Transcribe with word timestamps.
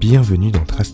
Bienvenue 0.00 0.50
dans 0.50 0.64
Trace 0.64 0.92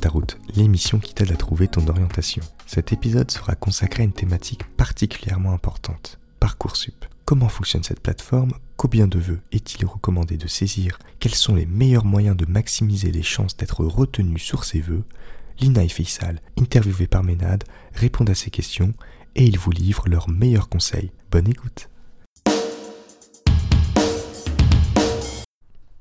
l'émission 0.54 0.98
qui 0.98 1.14
t'aide 1.14 1.32
à 1.32 1.36
trouver 1.36 1.68
ton 1.68 1.86
orientation. 1.88 2.42
Cet 2.66 2.92
épisode 2.92 3.30
sera 3.30 3.54
consacré 3.54 4.02
à 4.02 4.04
une 4.04 4.12
thématique 4.12 4.64
particulièrement 4.76 5.52
importante, 5.52 6.18
Parcoursup. 6.38 7.06
Comment 7.26 7.48
fonctionne 7.48 7.82
cette 7.82 7.98
plateforme? 7.98 8.52
Combien 8.76 9.08
de 9.08 9.18
vœux 9.18 9.40
est-il 9.50 9.84
recommandé 9.84 10.36
de 10.36 10.46
saisir? 10.46 10.96
Quels 11.18 11.34
sont 11.34 11.56
les 11.56 11.66
meilleurs 11.66 12.04
moyens 12.04 12.36
de 12.36 12.46
maximiser 12.46 13.10
les 13.10 13.24
chances 13.24 13.56
d'être 13.56 13.84
retenu 13.84 14.38
sur 14.38 14.62
ces 14.62 14.80
vœux? 14.80 15.02
Lina 15.58 15.82
et 15.82 15.88
Faisal, 15.88 16.40
interviewés 16.56 17.08
par 17.08 17.24
Ménade, 17.24 17.64
répondent 17.94 18.30
à 18.30 18.36
ces 18.36 18.50
questions 18.50 18.94
et 19.34 19.44
ils 19.44 19.58
vous 19.58 19.72
livrent 19.72 20.08
leurs 20.08 20.28
meilleurs 20.28 20.68
conseils. 20.68 21.10
Bonne 21.32 21.48
écoute 21.48 21.88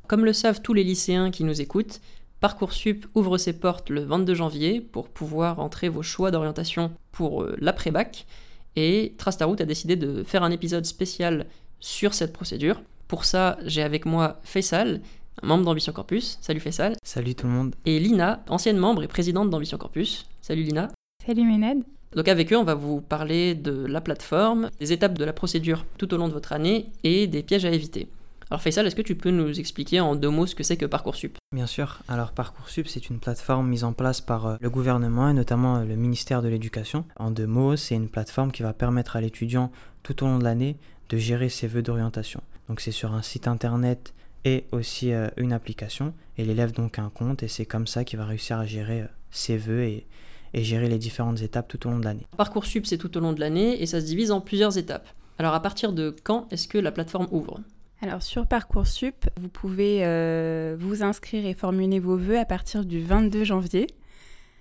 Comme 0.07 0.26
le 0.26 0.34
savent 0.34 0.62
tous 0.62 0.76
les 0.76 0.84
lycéens 0.84 1.32
qui 1.32 1.44
nous 1.44 1.60
écoutent, 1.60 2.02
Parcoursup 2.40 3.07
ouvre 3.16 3.40
ses 3.40 3.54
portes 3.54 3.90
le 3.90 4.04
22 4.04 4.35
janvier 4.35 4.80
pour 4.80 5.10
pouvoir 5.10 5.60
entrer 5.60 5.90
vos 5.90 6.04
choix 6.04 6.30
d'orientation 6.30 6.91
pour 7.12 7.41
euh, 7.41 7.55
l'après-bac. 7.60 8.27
Et 8.75 9.13
Trace 9.17 9.38
ta 9.38 9.45
route 9.45 9.61
a 9.61 9.65
décidé 9.65 9.95
de 9.95 10.23
faire 10.23 10.43
un 10.43 10.52
épisode 10.52 10.85
spécial 10.85 11.45
sur 11.79 12.13
cette 12.13 12.34
procédure. 12.34 12.81
Pour 13.07 13.25
ça, 13.25 13.57
j'ai 13.63 13.84
avec 13.84 14.05
moi 14.05 14.39
Faisal, 14.43 15.01
un 15.41 15.48
membre 15.48 15.65
d'Ambition 15.65 15.93
Campus. 15.93 16.37
Salut 16.41 16.59
Faisal. 16.59 16.95
Salut 17.04 17.35
tout 17.35 17.48
le 17.48 17.54
monde. 17.54 17.76
Et 17.85 17.99
Lina, 17.99 18.43
ancienne 18.49 18.77
membre 18.77 19.04
et 19.04 19.07
présidente 19.07 19.49
d'Ambition 19.49 19.77
Campus. 19.77 20.26
Salut 20.41 20.63
Lina. 20.63 20.91
Salut 21.26 21.43
Ménade. 21.43 21.84
Donc 22.15 22.27
avec 22.27 22.51
eux, 22.54 22.57
on 22.57 22.63
va 22.63 22.76
vous 22.76 23.01
parler 23.01 23.55
de 23.55 23.85
la 23.85 23.99
plateforme, 23.99 24.70
des 24.79 24.93
étapes 24.93 25.17
de 25.17 25.26
la 25.26 25.34
procédure 25.34 25.85
tout 25.98 26.13
au 26.13 26.17
long 26.17 26.27
de 26.27 26.34
votre 26.34 26.54
année 26.54 26.87
et 27.04 27.27
des 27.27 27.43
pièges 27.43 27.65
à 27.65 27.71
éviter. 27.71 28.07
Alors 28.51 28.62
Faisal, 28.62 28.85
est-ce 28.85 28.96
que 28.96 29.01
tu 29.01 29.15
peux 29.15 29.32
nous 29.32 29.60
expliquer 29.60 29.99
en 30.01 30.15
deux 30.15 30.29
mots 30.29 30.46
ce 30.46 30.54
que 30.54 30.62
c'est 30.62 30.77
que 30.77 30.85
Parcoursup? 30.85 31.38
Bien 31.51 31.65
sûr, 31.65 32.01
alors 32.07 32.32
Parcoursup, 32.32 32.88
c'est 32.88 33.10
une 33.10 33.20
plateforme 33.20 33.68
mise 33.68 33.84
en 33.84 33.91
place 33.91 34.21
par 34.21 34.46
euh, 34.46 34.55
le 34.62 34.70
gouvernement 34.70 35.29
et 35.29 35.34
notamment 35.34 35.77
euh, 35.77 35.84
le 35.84 35.96
ministère 35.96 36.43
de 36.43 36.48
l'Éducation. 36.48 37.05
En 37.18 37.32
deux 37.32 37.48
mots, 37.48 37.76
c'est 37.76 37.96
une 37.96 38.07
plateforme 38.07 38.51
qui 38.51 38.62
va 38.62 38.73
permettre 38.73 39.16
à 39.16 39.21
l'étudiant 39.21 39.71
tout 40.04 40.23
au 40.23 40.27
long 40.27 40.38
de 40.38 40.43
l'année 40.43 40.77
de 41.10 41.18
gérer 41.18 41.49
ses 41.49 41.66
vœux 41.66 41.82
d'orientation. 41.82 42.41
Donc 42.70 42.82
c'est 42.82 42.91
sur 42.91 43.13
un 43.13 43.23
site 43.23 43.48
internet 43.48 44.13
et 44.43 44.66
aussi 44.71 45.12
euh, 45.12 45.27
une 45.38 45.51
application 45.51 46.13
et 46.38 46.46
l'élève 46.46 46.71
donc 46.71 46.99
a 46.99 47.01
un 47.01 47.10
compte 47.10 47.41
et 47.41 47.48
c'est 47.48 47.66
comme 47.66 47.88
ça 47.88 48.04
qu'il 48.04 48.20
va 48.20 48.26
réussir 48.26 48.60
à 48.60 48.68
gérer 48.68 49.05
ses 49.32 49.57
vœux 49.57 49.85
et, 49.85 50.05
et 50.54 50.63
gérer 50.63 50.88
les 50.88 50.99
différentes 50.99 51.41
étapes 51.41 51.68
tout 51.68 51.88
au 51.88 51.90
long 51.90 51.98
de 51.98 52.05
l'année. 52.05 52.27
Parcoursup, 52.38 52.85
c'est 52.85 52.99
tout 52.99 53.18
au 53.18 53.21
long 53.21 53.34
de 53.34 53.40
l'année 53.40 53.82
et 53.82 53.88
ça 53.88 53.99
se 53.99 54.05
divise 54.05 54.32
en 54.32 54.40
plusieurs 54.40 54.77
étapes. 54.77 55.07
Alors 55.40 55.55
à 55.55 55.62
partir 55.63 55.93
de 55.93 56.16
quand 56.23 56.48
est-ce 56.51 56.68
que 56.68 56.77
la 56.77 56.91
plateforme 56.91 57.27
ouvre? 57.32 57.60
Alors 58.05 58.21
sur 58.21 58.45
Parcoursup, 58.45 59.25
vous 59.35 59.49
pouvez 59.49 60.01
euh, 60.05 60.75
vous 60.79 61.01
inscrire 61.01 61.43
et 61.48 61.55
formuler 61.55 61.98
vos 61.99 62.17
vœux 62.17 62.37
à 62.37 62.45
partir 62.45 62.85
du 62.85 63.01
22 63.01 63.43
janvier. 63.43 63.87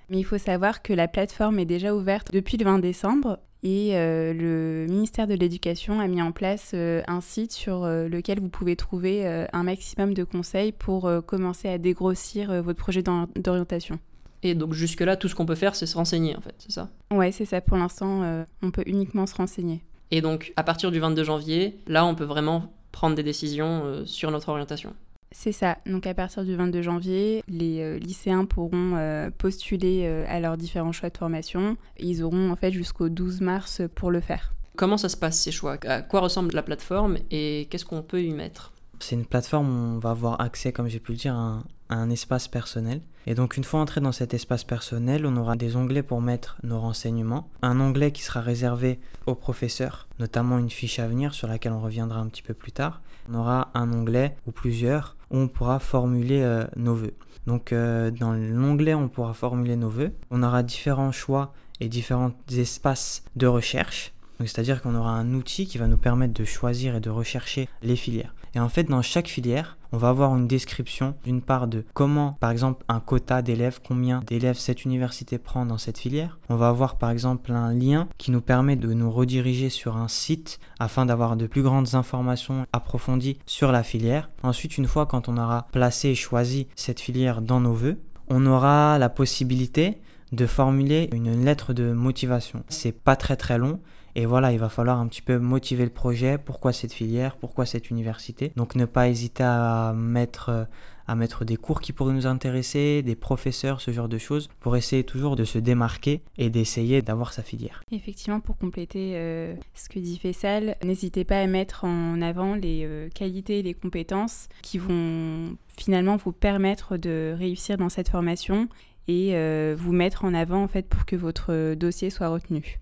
Mais 0.09 0.17
il 0.19 0.25
faut 0.25 0.39
savoir 0.39 0.81
que 0.81 0.95
la 0.95 1.09
plateforme 1.09 1.59
est 1.59 1.67
déjà 1.67 1.95
ouverte 1.95 2.33
depuis 2.33 2.57
le 2.57 2.65
20 2.65 2.79
décembre 2.79 3.39
et 3.63 3.99
euh, 3.99 4.33
le 4.33 4.87
ministère 4.91 5.27
de 5.27 5.35
l'Éducation 5.35 6.01
a 6.01 6.07
mis 6.09 6.23
en 6.23 6.33
place 6.33 6.71
euh, 6.73 7.03
un 7.07 7.21
site 7.21 7.53
sur 7.53 7.85
lequel 7.87 8.41
vous 8.41 8.49
pouvez 8.49 8.77
trouver 8.77 9.27
un 9.53 9.63
maximum 9.63 10.15
de 10.15 10.25
conseils 10.25 10.73
pour 10.73 11.11
commencer 11.27 11.69
à 11.69 11.77
dégrossir 11.77 12.63
votre 12.63 12.79
projet 12.79 13.03
d'or- 13.03 13.29
d'orientation. 13.37 13.99
Et 14.43 14.55
donc 14.55 14.73
jusque-là, 14.73 15.19
tout 15.19 15.29
ce 15.29 15.35
qu'on 15.35 15.45
peut 15.45 15.55
faire, 15.55 15.75
c'est 15.75 15.85
se 15.87 15.99
renseigner 15.99 16.35
en 16.35 16.41
fait, 16.41 16.55
c'est 16.57 16.73
ça? 16.73 16.89
Ouais, 17.13 17.31
c'est 17.31 17.45
ça. 17.45 17.61
Pour 17.61 17.77
l'instant, 17.77 18.45
on 18.63 18.71
peut 18.71 18.85
uniquement 18.87 19.27
se 19.27 19.35
renseigner. 19.35 19.85
Et 20.11 20.23
donc 20.23 20.55
à 20.57 20.63
partir 20.63 20.91
du 20.91 20.99
22 20.99 21.25
janvier, 21.25 21.77
là 21.87 22.07
on 22.07 22.15
peut 22.15 22.25
vraiment 22.25 22.73
prendre 22.95 23.17
des 23.17 23.23
décisions 23.23 23.83
euh, 23.85 24.07
sur 24.07 24.31
notre 24.31 24.49
orientation. 24.49 24.95
C'est 25.37 25.53
ça. 25.53 25.79
Donc 25.85 26.07
à 26.07 26.15
partir 26.15 26.45
du 26.45 26.55
22 26.55 26.81
janvier, 26.81 27.43
les 27.49 27.81
euh, 27.81 27.99
lycéens 27.99 28.45
pourront 28.45 28.95
euh, 28.95 29.31
postuler 29.37 30.03
euh, 30.05 30.25
à 30.29 30.39
leurs 30.39 30.57
différents 30.57 30.93
choix 30.93 31.11
de 31.11 31.19
formation. 31.19 31.77
Ils 31.99 32.23
auront 32.23 32.53
en 32.53 32.57
fait 32.57 32.71
jusqu'au 32.71 33.09
12 33.09 33.41
mars 33.41 33.83
pour 33.97 34.13
le 34.13 34.21
faire. 34.21 34.55
Comment 34.77 34.97
ça 34.97 35.09
se 35.09 35.17
passe 35.17 35.41
ces 35.41 35.51
choix? 35.51 35.77
À 35.87 36.03
quoi 36.03 36.21
ressemble 36.21 36.55
la 36.55 36.63
plateforme 36.63 37.19
et 37.33 37.67
qu'est-ce 37.69 37.85
qu'on 37.85 38.03
peut 38.03 38.23
y 38.23 38.31
mettre? 38.31 38.73
C'est 39.01 39.17
une 39.17 39.27
plateforme 39.27 39.69
où 39.69 39.97
on 39.97 39.99
va 39.99 40.11
avoir 40.11 40.41
accès, 40.41 40.73
comme 40.73 40.89
j'ai 40.89 41.01
pu 41.01 41.13
le 41.13 41.19
dire, 41.19 41.35
à 41.35 41.39
un, 41.39 41.65
un 41.89 42.11
espace 42.11 42.49
personnel. 42.49 43.01
Et 43.27 43.35
donc 43.35 43.57
une 43.57 43.65
fois 43.65 43.81
entré 43.81 44.01
dans 44.01 44.13
cet 44.13 44.35
espace 44.35 44.65
personnel, 44.65 45.25
on 45.27 45.37
aura 45.37 45.57
des 45.57 45.77
onglets 45.77 46.03
pour 46.03 46.21
mettre 46.21 46.57
nos 46.63 46.79
renseignements. 46.79 47.49
Un 47.63 47.81
onglet 47.81 48.13
qui 48.13 48.23
sera 48.23 48.41
réservé 48.41 49.01
aux 49.27 49.35
professeurs, 49.35 50.09
notamment 50.19 50.59
une 50.59 50.71
fiche 50.71 50.99
à 50.99 51.09
venir 51.09 51.35
sur 51.35 51.49
laquelle 51.49 51.73
on 51.73 51.81
reviendra 51.81 52.21
un 52.21 52.27
petit 52.27 52.43
peu 52.43 52.55
plus 52.55 52.73
tard. 52.73 53.01
On 53.31 53.35
aura 53.35 53.71
un 53.75 53.93
onglet 53.93 54.37
ou 54.47 54.53
plusieurs 54.53 55.17
où 55.31 55.39
on 55.39 55.49
pourra 55.49 55.79
formuler 55.79 56.43
euh, 56.43 56.65
nos 56.77 56.95
vœux. 56.95 57.15
Donc 57.47 57.73
euh, 57.73 58.11
dans 58.11 58.33
l'onglet 58.33 58.95
on 58.95 59.09
pourra 59.09 59.33
formuler 59.33 59.77
nos 59.77 59.89
vœux. 59.89 60.13
On 60.31 60.43
aura 60.43 60.63
différents 60.63 61.13
choix 61.13 61.55
et 61.81 61.89
différents 61.89 62.33
espaces 62.51 63.25
de 63.37 63.47
recherche. 63.47 64.13
C'est-à-dire 64.41 64.83
qu'on 64.83 64.95
aura 64.95 65.13
un 65.13 65.33
outil 65.35 65.67
qui 65.67 65.79
va 65.79 65.87
nous 65.87 65.97
permettre 65.97 66.35
de 66.35 66.45
choisir 66.45 66.97
et 66.97 67.01
de 67.01 67.11
rechercher 67.11 67.69
les 67.83 67.97
filières. 67.97 68.35
Et 68.55 68.61
en 68.61 68.69
fait, 68.69 68.85
dans 68.85 69.03
chaque 69.03 69.29
filière, 69.29 69.79
on 69.93 69.97
va 69.97 70.09
avoir 70.09 70.37
une 70.37 70.49
description 70.49 71.15
d'une 71.25 71.43
part 71.43 71.67
de 71.67 71.85
comment, 71.93 72.37
par 72.41 72.51
exemple, 72.51 72.85
un 72.89 73.01
quota 73.01 73.43
d'élèves, 73.43 73.81
combien 73.87 74.23
d'élèves 74.27 74.57
cette 74.57 74.85
université 74.85 75.39
prend 75.39 75.67
dans 75.67 75.79
cette 75.79 75.99
filière. 75.99 76.39
On 76.49 76.57
va 76.57 76.69
avoir, 76.69 76.97
par 76.97 77.11
exemple, 77.11 77.53
un 77.53 77.73
lien 77.73 78.09
qui 78.19 78.31
nous 78.31 78.41
permet 78.41 78.77
de 78.77 78.93
nous 78.93 79.11
rediriger 79.11 79.71
sur 79.71 79.97
un 79.97 80.09
site 80.09 80.59
afin 80.79 81.07
d'avoir 81.07 81.37
de 81.37 81.47
plus 81.47 81.63
grandes 81.63 81.95
informations 81.95 82.67
approfondies 82.73 83.39
sur 83.47 83.73
la 83.73 83.83
filière. 83.83 84.31
Ensuite, 84.43 84.79
une 84.79 84.87
fois 84.87 85.07
quand 85.07 85.29
on 85.29 85.37
aura 85.37 85.67
placé 85.73 86.09
et 86.09 86.15
choisi 86.15 86.67
cette 86.75 87.01
filière 87.01 87.41
dans 87.41 87.61
nos 87.61 87.75
vœux, 87.75 88.01
on 88.29 88.47
aura 88.47 88.99
la 88.99 89.09
possibilité 89.09 89.99
de 90.33 90.47
formuler 90.47 91.09
une 91.13 91.45
lettre 91.45 91.73
de 91.73 91.93
motivation. 91.93 92.65
C'est 92.69 92.93
pas 92.93 93.17
très 93.17 93.37
très 93.37 93.59
long 93.59 93.81
et 94.17 94.27
voilà, 94.27 94.53
il 94.53 94.59
va 94.59 94.69
falloir 94.69 94.99
un 94.99 95.07
petit 95.09 95.23
peu 95.23 95.39
motiver 95.39 95.85
le 95.85 95.91
projet, 95.91 96.39
pourquoi 96.39 96.73
cette 96.73 96.93
filière, 96.93 97.37
pourquoi 97.37 97.67
cette 97.67 97.91
université? 97.91 98.53
Donc 98.57 98.75
ne 98.77 98.85
pas 98.85 99.09
hésiter 99.09 99.43
à 99.43 99.93
mettre, 99.97 100.69
à 101.07 101.15
mettre 101.15 101.45
des 101.45 101.57
cours 101.57 101.81
qui 101.81 101.93
pourraient 101.93 102.15
nous 102.15 102.27
intéresser, 102.27 103.03
des 103.03 103.17
professeurs, 103.17 103.81
ce 103.81 103.91
genre 103.91 104.09
de 104.09 104.19
choses, 104.19 104.49
pour 104.61 104.77
essayer 104.77 105.05
toujours 105.05 105.37
de 105.37 105.45
se 105.45 105.59
démarquer 105.59 106.23
et 106.39 106.51
d'essayer 106.51 107.03
d'avoir 107.03 107.33
sa 107.33 107.43
filière. 107.43 107.83
Effectivement, 107.91 108.41
pour 108.41 108.57
compléter 108.57 109.13
euh, 109.15 109.55
ce 109.75 109.89
que 109.89 109.99
dit 109.99 110.19
Fessal, 110.19 110.77
n'hésitez 110.85 111.25
pas 111.25 111.41
à 111.41 111.47
mettre 111.47 111.85
en 111.85 112.21
avant 112.23 112.55
les 112.55 112.85
euh, 112.85 113.09
qualités 113.09 113.59
et 113.59 113.63
les 113.63 113.75
compétences 113.75 114.49
qui 114.63 114.79
vont 114.79 115.57
finalement 115.77 116.17
vous 116.17 116.33
permettre 116.33 116.97
de 116.97 117.35
réussir 117.37 117.77
dans 117.79 117.89
cette 117.89 118.09
formation 118.09 118.69
et 119.09 119.31
euh, 119.35 119.75
vous 119.77 119.93
mettre 119.93 120.25
en 120.25 120.33
avant 120.33 120.63
en 120.63 120.69
fait 120.69 120.89
pour 120.89 121.05
que 121.05 121.17
votre 121.17 121.75
dossier 121.75 122.11
soit 122.11 122.29
retenu. 122.29 122.81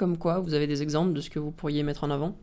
Comme 0.00 0.16
quoi, 0.16 0.38
vous 0.38 0.54
avez 0.54 0.66
des 0.66 0.80
exemples 0.80 1.12
de 1.12 1.20
ce 1.20 1.28
que 1.28 1.38
vous 1.38 1.50
pourriez 1.50 1.82
mettre 1.82 2.04
en 2.04 2.10
avant? 2.10 2.34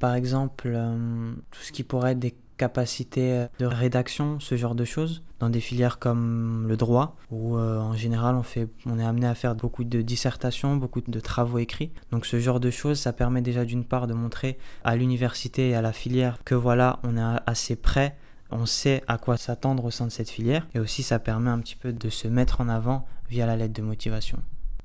Par 0.00 0.14
exemple, 0.14 0.72
euh, 0.74 1.34
tout 1.50 1.60
ce 1.60 1.70
qui 1.70 1.82
pourrait 1.82 2.12
être 2.12 2.18
des 2.18 2.34
capacités 2.56 3.48
de 3.58 3.66
rédaction, 3.66 4.40
ce 4.40 4.56
genre 4.56 4.74
de 4.74 4.86
choses, 4.86 5.22
dans 5.38 5.50
des 5.50 5.60
filières 5.60 5.98
comme 5.98 6.64
le 6.66 6.78
droit, 6.78 7.16
où 7.30 7.58
euh, 7.58 7.78
en 7.78 7.92
général 7.92 8.34
on, 8.34 8.42
fait, 8.42 8.66
on 8.86 8.98
est 8.98 9.04
amené 9.04 9.26
à 9.26 9.34
faire 9.34 9.54
beaucoup 9.54 9.84
de 9.84 10.00
dissertations, 10.00 10.76
beaucoup 10.76 11.02
de 11.02 11.20
travaux 11.20 11.58
écrits. 11.58 11.92
Donc 12.12 12.24
ce 12.24 12.40
genre 12.40 12.60
de 12.60 12.70
choses, 12.70 12.98
ça 12.98 13.12
permet 13.12 13.42
déjà 13.42 13.66
d'une 13.66 13.84
part 13.84 14.06
de 14.06 14.14
montrer 14.14 14.56
à 14.82 14.96
l'université 14.96 15.68
et 15.68 15.74
à 15.74 15.82
la 15.82 15.92
filière 15.92 16.38
que 16.46 16.54
voilà, 16.54 16.98
on 17.02 17.18
est 17.18 17.40
assez 17.46 17.76
prêt, 17.76 18.16
on 18.50 18.64
sait 18.64 19.02
à 19.06 19.18
quoi 19.18 19.36
s'attendre 19.36 19.84
au 19.84 19.90
sein 19.90 20.06
de 20.06 20.12
cette 20.12 20.30
filière, 20.30 20.66
et 20.74 20.78
aussi 20.78 21.02
ça 21.02 21.18
permet 21.18 21.50
un 21.50 21.58
petit 21.58 21.76
peu 21.76 21.92
de 21.92 22.08
se 22.08 22.26
mettre 22.26 22.62
en 22.62 22.70
avant 22.70 23.04
via 23.28 23.44
la 23.44 23.56
lettre 23.56 23.74
de 23.74 23.82
motivation. 23.82 24.38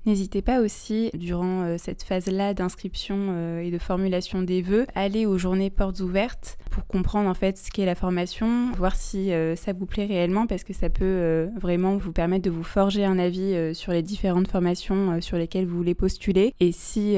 N'hésitez 0.07 0.41
pas 0.41 0.61
aussi, 0.61 1.09
durant 1.13 1.63
euh, 1.63 1.75
cette 1.77 2.01
phase-là 2.01 2.53
d'inscription 2.53 3.17
euh, 3.29 3.59
et 3.59 3.71
de 3.71 3.77
formulation 3.77 4.41
des 4.41 4.61
vœux, 4.61 4.85
à 4.95 5.01
aller 5.01 5.25
aux 5.25 5.37
journées 5.37 5.69
portes 5.69 5.99
ouvertes 5.99 6.57
pour 6.71 6.87
comprendre 6.87 7.29
en 7.29 7.33
fait 7.33 7.57
ce 7.57 7.69
qu'est 7.71 7.85
la 7.85 7.95
formation, 7.95 8.71
voir 8.77 8.95
si 8.95 9.33
euh, 9.33 9.57
ça 9.57 9.73
vous 9.73 9.85
plaît 9.85 10.05
réellement 10.05 10.47
parce 10.47 10.63
que 10.63 10.71
ça 10.71 10.89
peut 10.89 11.49
vraiment 11.59 11.97
vous 11.97 12.13
permettre 12.13 12.45
de 12.45 12.49
vous 12.49 12.63
forger 12.63 13.03
un 13.03 13.19
avis 13.19 13.75
sur 13.75 13.91
les 13.91 14.03
différentes 14.03 14.47
formations 14.47 15.19
sur 15.21 15.37
lesquelles 15.37 15.65
vous 15.65 15.75
voulez 15.75 15.95
postuler. 15.95 16.53
Et 16.59 16.71
si 16.71 17.17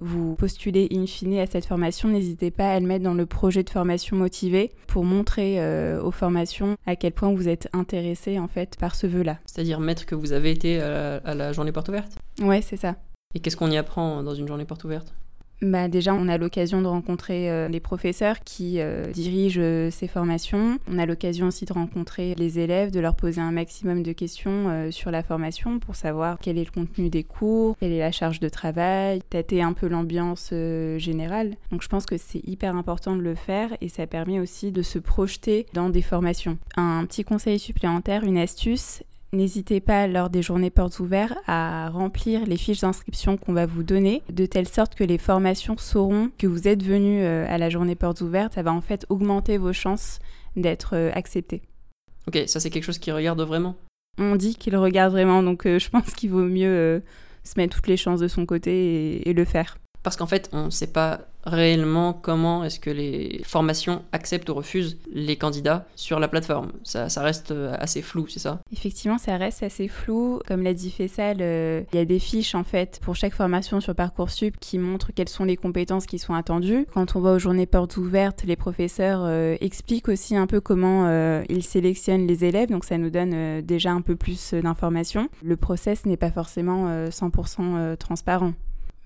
vous 0.00 0.34
postulez 0.34 0.88
in 0.92 1.06
fine 1.06 1.38
à 1.38 1.46
cette 1.46 1.66
formation, 1.66 2.08
n'hésitez 2.08 2.50
pas 2.50 2.72
à 2.72 2.80
le 2.80 2.86
mettre 2.86 3.04
dans 3.04 3.14
le 3.14 3.26
projet 3.26 3.62
de 3.62 3.70
formation 3.70 4.16
motivé 4.16 4.72
pour 4.86 5.04
montrer 5.04 5.58
aux 6.00 6.10
formations 6.10 6.76
à 6.86 6.96
quel 6.96 7.12
point 7.12 7.32
vous 7.32 7.48
êtes 7.48 7.68
intéressé 7.72 8.38
en 8.38 8.48
fait 8.48 8.76
par 8.78 8.94
ce 8.96 9.06
vœu-là. 9.06 9.38
C'est-à-dire 9.46 9.80
mettre 9.80 10.06
que 10.06 10.14
vous 10.14 10.32
avez 10.32 10.50
été 10.50 10.80
à 10.80 11.34
la 11.34 11.52
journée 11.52 11.72
porte 11.72 11.88
ouverte? 11.88 12.17
Ouais, 12.40 12.62
c'est 12.62 12.76
ça. 12.76 12.96
Et 13.34 13.40
qu'est-ce 13.40 13.56
qu'on 13.56 13.70
y 13.70 13.76
apprend 13.76 14.22
dans 14.22 14.34
une 14.34 14.48
journée 14.48 14.64
porte 14.64 14.84
ouverte? 14.84 15.14
Bah 15.60 15.88
déjà, 15.88 16.14
on 16.14 16.28
a 16.28 16.38
l'occasion 16.38 16.82
de 16.82 16.86
rencontrer 16.86 17.50
euh, 17.50 17.66
les 17.66 17.80
professeurs 17.80 18.40
qui 18.44 18.78
euh, 18.78 19.10
dirigent 19.10 19.60
euh, 19.60 19.90
ces 19.90 20.06
formations. 20.06 20.78
On 20.88 20.98
a 20.98 21.06
l'occasion 21.06 21.48
aussi 21.48 21.64
de 21.64 21.72
rencontrer 21.72 22.36
les 22.36 22.60
élèves, 22.60 22.92
de 22.92 23.00
leur 23.00 23.16
poser 23.16 23.40
un 23.40 23.50
maximum 23.50 24.04
de 24.04 24.12
questions 24.12 24.90
sur 24.90 25.10
la 25.10 25.22
formation 25.22 25.78
pour 25.78 25.96
savoir 25.96 26.38
quel 26.40 26.58
est 26.58 26.64
le 26.64 26.70
contenu 26.70 27.10
des 27.10 27.24
cours, 27.24 27.76
quelle 27.78 27.92
est 27.92 27.98
la 27.98 28.12
charge 28.12 28.40
de 28.40 28.48
travail, 28.48 29.20
tâter 29.30 29.62
un 29.62 29.72
peu 29.72 29.88
l'ambiance 29.88 30.52
générale. 30.96 31.56
Donc 31.70 31.82
je 31.82 31.88
pense 31.88 32.06
que 32.06 32.16
c'est 32.16 32.46
hyper 32.46 32.76
important 32.76 33.16
de 33.16 33.22
le 33.22 33.34
faire 33.34 33.76
et 33.80 33.88
ça 33.88 34.06
permet 34.06 34.40
aussi 34.40 34.70
de 34.70 34.82
se 34.82 34.98
projeter 34.98 35.66
dans 35.72 35.90
des 35.90 36.02
formations. 36.02 36.58
Un 36.76 37.04
petit 37.06 37.24
conseil 37.24 37.58
supplémentaire, 37.58 38.24
une 38.24 38.38
astuce, 38.38 39.02
N'hésitez 39.32 39.80
pas 39.80 40.06
lors 40.06 40.30
des 40.30 40.40
journées 40.40 40.70
portes 40.70 41.00
ouvertes 41.00 41.36
à 41.46 41.90
remplir 41.90 42.46
les 42.46 42.56
fiches 42.56 42.80
d'inscription 42.80 43.36
qu'on 43.36 43.52
va 43.52 43.66
vous 43.66 43.82
donner, 43.82 44.22
de 44.32 44.46
telle 44.46 44.66
sorte 44.66 44.94
que 44.94 45.04
les 45.04 45.18
formations 45.18 45.76
sauront 45.76 46.30
que 46.38 46.46
vous 46.46 46.66
êtes 46.66 46.82
venu 46.82 47.20
euh, 47.20 47.44
à 47.46 47.58
la 47.58 47.68
journée 47.68 47.94
portes 47.94 48.22
ouvertes. 48.22 48.54
Ça 48.54 48.62
va 48.62 48.72
en 48.72 48.80
fait 48.80 49.04
augmenter 49.10 49.58
vos 49.58 49.74
chances 49.74 50.18
d'être 50.56 50.94
euh, 50.94 51.10
accepté. 51.14 51.60
Ok, 52.26 52.42
ça 52.46 52.58
c'est 52.58 52.70
quelque 52.70 52.84
chose 52.84 52.98
qui 52.98 53.12
regarde 53.12 53.40
vraiment? 53.42 53.76
On 54.18 54.34
dit 54.34 54.56
qu'il 54.56 54.76
regarde 54.76 55.12
vraiment, 55.12 55.42
donc 55.42 55.66
euh, 55.66 55.78
je 55.78 55.90
pense 55.90 56.14
qu'il 56.14 56.30
vaut 56.30 56.44
mieux 56.44 57.02
se 57.44 57.52
mettre 57.58 57.76
toutes 57.76 57.86
les 57.86 57.98
chances 57.98 58.20
de 58.20 58.28
son 58.28 58.46
côté 58.46 59.28
et 59.28 59.32
le 59.34 59.44
faire. 59.44 59.76
Parce 60.02 60.16
qu'en 60.16 60.26
fait, 60.26 60.48
on 60.52 60.66
ne 60.66 60.70
sait 60.70 60.92
pas 60.92 61.20
réellement 61.44 62.12
comment 62.12 62.64
est-ce 62.64 62.80
que 62.80 62.90
les 62.90 63.40
formations 63.44 64.02
acceptent 64.12 64.48
ou 64.48 64.54
refusent 64.54 64.98
les 65.12 65.36
candidats 65.36 65.86
sur 65.96 66.20
la 66.20 66.28
plateforme. 66.28 66.72
Ça, 66.84 67.08
reste 67.22 67.50
euh, 67.50 67.74
assez 67.78 68.02
flou, 68.02 68.26
c'est 68.28 68.38
ça? 68.38 68.60
Effectivement, 68.72 69.18
ça 69.18 69.36
reste 69.36 69.62
assez 69.62 69.88
flou. 69.88 70.40
Comme 70.46 70.62
l'a 70.62 70.74
dit 70.74 70.90
Fessal, 70.90 71.38
euh, 71.40 71.82
il 71.92 71.98
y 71.98 72.02
a 72.02 72.04
des 72.04 72.18
fiches 72.18 72.54
en 72.54 72.64
fait 72.64 73.00
pour 73.02 73.16
chaque 73.16 73.34
formation 73.34 73.80
sur 73.80 73.94
Parcoursup 73.94 74.58
qui 74.60 74.78
montrent 74.78 75.12
quelles 75.14 75.28
sont 75.28 75.44
les 75.44 75.56
compétences 75.56 76.06
qui 76.06 76.18
sont 76.18 76.34
attendues. 76.34 76.86
Quand 76.92 77.16
on 77.16 77.20
va 77.20 77.32
aux 77.32 77.38
journées 77.38 77.66
portes 77.66 77.96
ouvertes, 77.96 78.44
les 78.44 78.56
professeurs 78.56 79.22
euh, 79.24 79.56
expliquent 79.60 80.08
aussi 80.08 80.36
un 80.36 80.46
peu 80.46 80.60
comment 80.60 80.88
ils 81.48 81.62
sélectionnent 81.62 82.26
les 82.26 82.44
élèves, 82.44 82.70
donc 82.70 82.84
ça 82.84 82.98
nous 82.98 83.10
donne 83.10 83.60
déjà 83.62 83.92
un 83.92 84.00
peu 84.00 84.16
plus 84.16 84.54
d'informations. 84.54 85.28
Le 85.42 85.56
process 85.56 86.06
n'est 86.06 86.16
pas 86.16 86.30
forcément 86.30 87.08
100% 87.08 87.96
transparent 87.96 88.52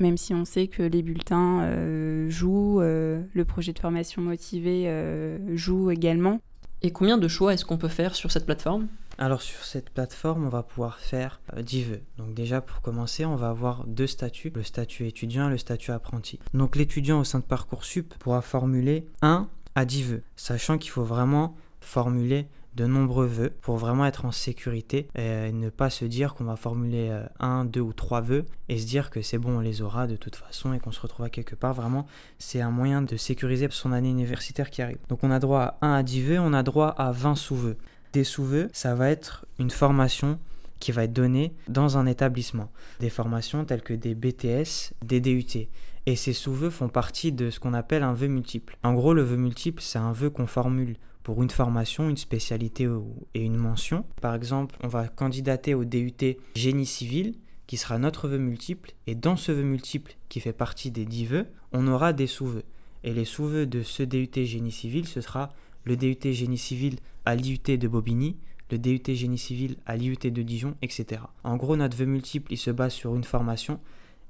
même 0.02 0.18
si 0.18 0.34
on 0.34 0.44
sait 0.44 0.66
que 0.66 0.82
les 0.82 1.00
bulletins 1.02 1.62
euh, 1.62 2.28
jouent, 2.28 2.80
euh, 2.82 3.22
le 3.32 3.44
projet 3.44 3.72
de 3.72 3.78
formation 3.78 4.20
motivé 4.20 4.84
euh, 4.86 5.38
joue 5.56 5.90
également. 5.90 6.40
Et 6.82 6.90
combien 6.90 7.16
de 7.16 7.28
choix 7.28 7.54
est-ce 7.54 7.64
qu'on 7.64 7.78
peut 7.78 7.88
faire 7.88 8.14
sur 8.14 8.32
cette 8.32 8.44
plateforme? 8.44 8.88
Alors 9.16 9.40
sur 9.40 9.62
cette 9.64 9.90
plateforme, 9.90 10.44
on 10.44 10.48
va 10.48 10.64
pouvoir 10.64 10.98
faire 10.98 11.40
10 11.56 11.84
vœux. 11.84 12.00
Donc 12.18 12.34
déjà 12.34 12.60
pour 12.60 12.80
commencer, 12.80 13.24
on 13.24 13.36
va 13.36 13.50
avoir 13.50 13.86
deux 13.86 14.08
statuts, 14.08 14.50
le 14.54 14.64
statut 14.64 15.06
étudiant 15.06 15.46
et 15.46 15.50
le 15.50 15.58
statut 15.58 15.92
apprenti. 15.92 16.40
Donc 16.54 16.74
l'étudiant 16.74 17.20
au 17.20 17.24
sein 17.24 17.38
de 17.38 17.44
Parcoursup 17.44 18.14
pourra 18.18 18.42
formuler 18.42 19.06
1 19.20 19.48
à 19.76 19.84
10 19.84 20.02
vœux, 20.02 20.22
sachant 20.34 20.76
qu'il 20.78 20.90
faut 20.90 21.04
vraiment 21.04 21.54
formuler 21.80 22.48
de 22.74 22.86
nombreux 22.86 23.26
vœux 23.26 23.52
pour 23.60 23.76
vraiment 23.76 24.06
être 24.06 24.24
en 24.24 24.32
sécurité 24.32 25.08
et 25.14 25.52
ne 25.52 25.68
pas 25.68 25.90
se 25.90 26.04
dire 26.04 26.34
qu'on 26.34 26.44
va 26.44 26.56
formuler 26.56 27.08
euh, 27.10 27.24
un, 27.38 27.64
deux 27.64 27.80
ou 27.80 27.92
trois 27.92 28.20
vœux 28.20 28.44
et 28.68 28.78
se 28.78 28.86
dire 28.86 29.10
que 29.10 29.22
c'est 29.22 29.38
bon, 29.38 29.58
on 29.58 29.60
les 29.60 29.82
aura 29.82 30.06
de 30.06 30.16
toute 30.16 30.36
façon 30.36 30.72
et 30.72 30.78
qu'on 30.78 30.92
se 30.92 31.00
retrouvera 31.00 31.30
quelque 31.30 31.54
part. 31.54 31.74
Vraiment, 31.74 32.06
c'est 32.38 32.60
un 32.60 32.70
moyen 32.70 33.02
de 33.02 33.16
sécuriser 33.16 33.68
son 33.70 33.92
année 33.92 34.10
universitaire 34.10 34.70
qui 34.70 34.82
arrive. 34.82 34.98
Donc 35.08 35.20
on 35.22 35.30
a 35.30 35.38
droit 35.38 35.78
à 35.80 35.86
1 35.86 35.94
à 35.94 36.02
10 36.02 36.22
vœux, 36.22 36.38
on 36.40 36.52
a 36.52 36.62
droit 36.62 36.88
à 36.88 37.12
20 37.12 37.34
sous-vœux. 37.34 37.76
Des 38.12 38.24
sous-vœux, 38.24 38.68
ça 38.72 38.94
va 38.94 39.10
être 39.10 39.46
une 39.58 39.70
formation 39.70 40.38
qui 40.80 40.92
va 40.92 41.04
être 41.04 41.12
donnée 41.12 41.54
dans 41.68 41.96
un 41.96 42.06
établissement. 42.06 42.70
Des 43.00 43.08
formations 43.08 43.64
telles 43.64 43.82
que 43.82 43.94
des 43.94 44.14
BTS, 44.14 44.94
des 45.04 45.20
DUT. 45.20 45.68
Et 46.06 46.16
ces 46.16 46.32
sous-vœux 46.32 46.70
font 46.70 46.88
partie 46.88 47.30
de 47.30 47.50
ce 47.50 47.60
qu'on 47.60 47.74
appelle 47.74 48.02
un 48.02 48.12
vœu 48.12 48.26
multiple. 48.26 48.76
En 48.82 48.92
gros, 48.92 49.14
le 49.14 49.22
vœu 49.22 49.36
multiple, 49.36 49.80
c'est 49.80 50.00
un 50.00 50.12
vœu 50.12 50.30
qu'on 50.30 50.48
formule 50.48 50.96
pour 51.22 51.42
une 51.42 51.50
formation, 51.50 52.08
une 52.08 52.16
spécialité 52.16 52.88
et 53.34 53.44
une 53.44 53.56
mention. 53.56 54.04
Par 54.20 54.34
exemple, 54.34 54.76
on 54.82 54.88
va 54.88 55.08
candidater 55.08 55.74
au 55.74 55.84
DUT 55.84 56.36
génie 56.54 56.86
civil, 56.86 57.34
qui 57.66 57.76
sera 57.76 57.98
notre 57.98 58.28
vœu 58.28 58.38
multiple, 58.38 58.92
et 59.06 59.14
dans 59.14 59.36
ce 59.36 59.52
vœu 59.52 59.62
multiple, 59.62 60.16
qui 60.28 60.40
fait 60.40 60.52
partie 60.52 60.90
des 60.90 61.04
10 61.04 61.26
vœux, 61.26 61.46
on 61.72 61.86
aura 61.86 62.12
des 62.12 62.26
sous-vœux. 62.26 62.64
Et 63.04 63.12
les 63.12 63.24
sous-vœux 63.24 63.66
de 63.66 63.82
ce 63.82 64.02
DUT 64.02 64.30
génie 64.44 64.72
civil, 64.72 65.06
ce 65.06 65.20
sera 65.20 65.52
le 65.84 65.96
DUT 65.96 66.32
génie 66.32 66.58
civil 66.58 66.96
à 67.24 67.34
l'IUT 67.34 67.78
de 67.78 67.88
Bobigny, 67.88 68.36
le 68.70 68.78
DUT 68.78 69.02
génie 69.14 69.38
civil 69.38 69.76
à 69.86 69.96
l'IUT 69.96 70.18
de 70.22 70.42
Dijon, 70.42 70.76
etc. 70.82 71.22
En 71.44 71.56
gros, 71.56 71.76
notre 71.76 71.96
vœu 71.96 72.06
multiple, 72.06 72.52
il 72.52 72.58
se 72.58 72.70
base 72.70 72.92
sur 72.92 73.14
une 73.14 73.24
formation. 73.24 73.80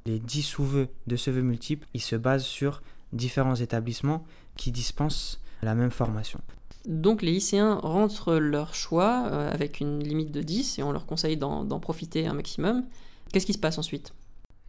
Les 0.05 0.19
10 0.19 0.43
sous-vœux 0.43 0.88
de 1.06 1.17
ce 1.17 1.31
vœu 1.31 1.43
multiple, 1.43 1.87
ils 1.95 2.00
se 2.00 2.17
basent 2.17 2.45
sur 2.45 2.83
différents 3.12 3.55
établissements 3.55 4.25
qui 4.56 4.73
dispensent 4.73 5.41
la 5.62 5.75
même 5.75 5.91
formation. 5.91 6.41
Donc 6.87 7.23
les 7.23 7.32
lycéens 7.32 7.75
rentrent 7.82 8.34
leur 8.34 8.75
choix 8.75 9.25
euh, 9.26 9.52
avec 9.52 9.81
une 9.81 10.02
limite 10.02 10.32
de 10.32 10.40
10 10.40 10.79
et 10.79 10.82
on 10.82 10.93
leur 10.93 11.06
conseille 11.06 11.37
d'en 11.37 11.81
profiter 11.81 12.26
un 12.26 12.34
maximum. 12.34 12.84
Qu'est-ce 13.32 13.46
qui 13.46 13.52
se 13.52 13.58
passe 13.58 13.79
ensuite? 13.79 14.12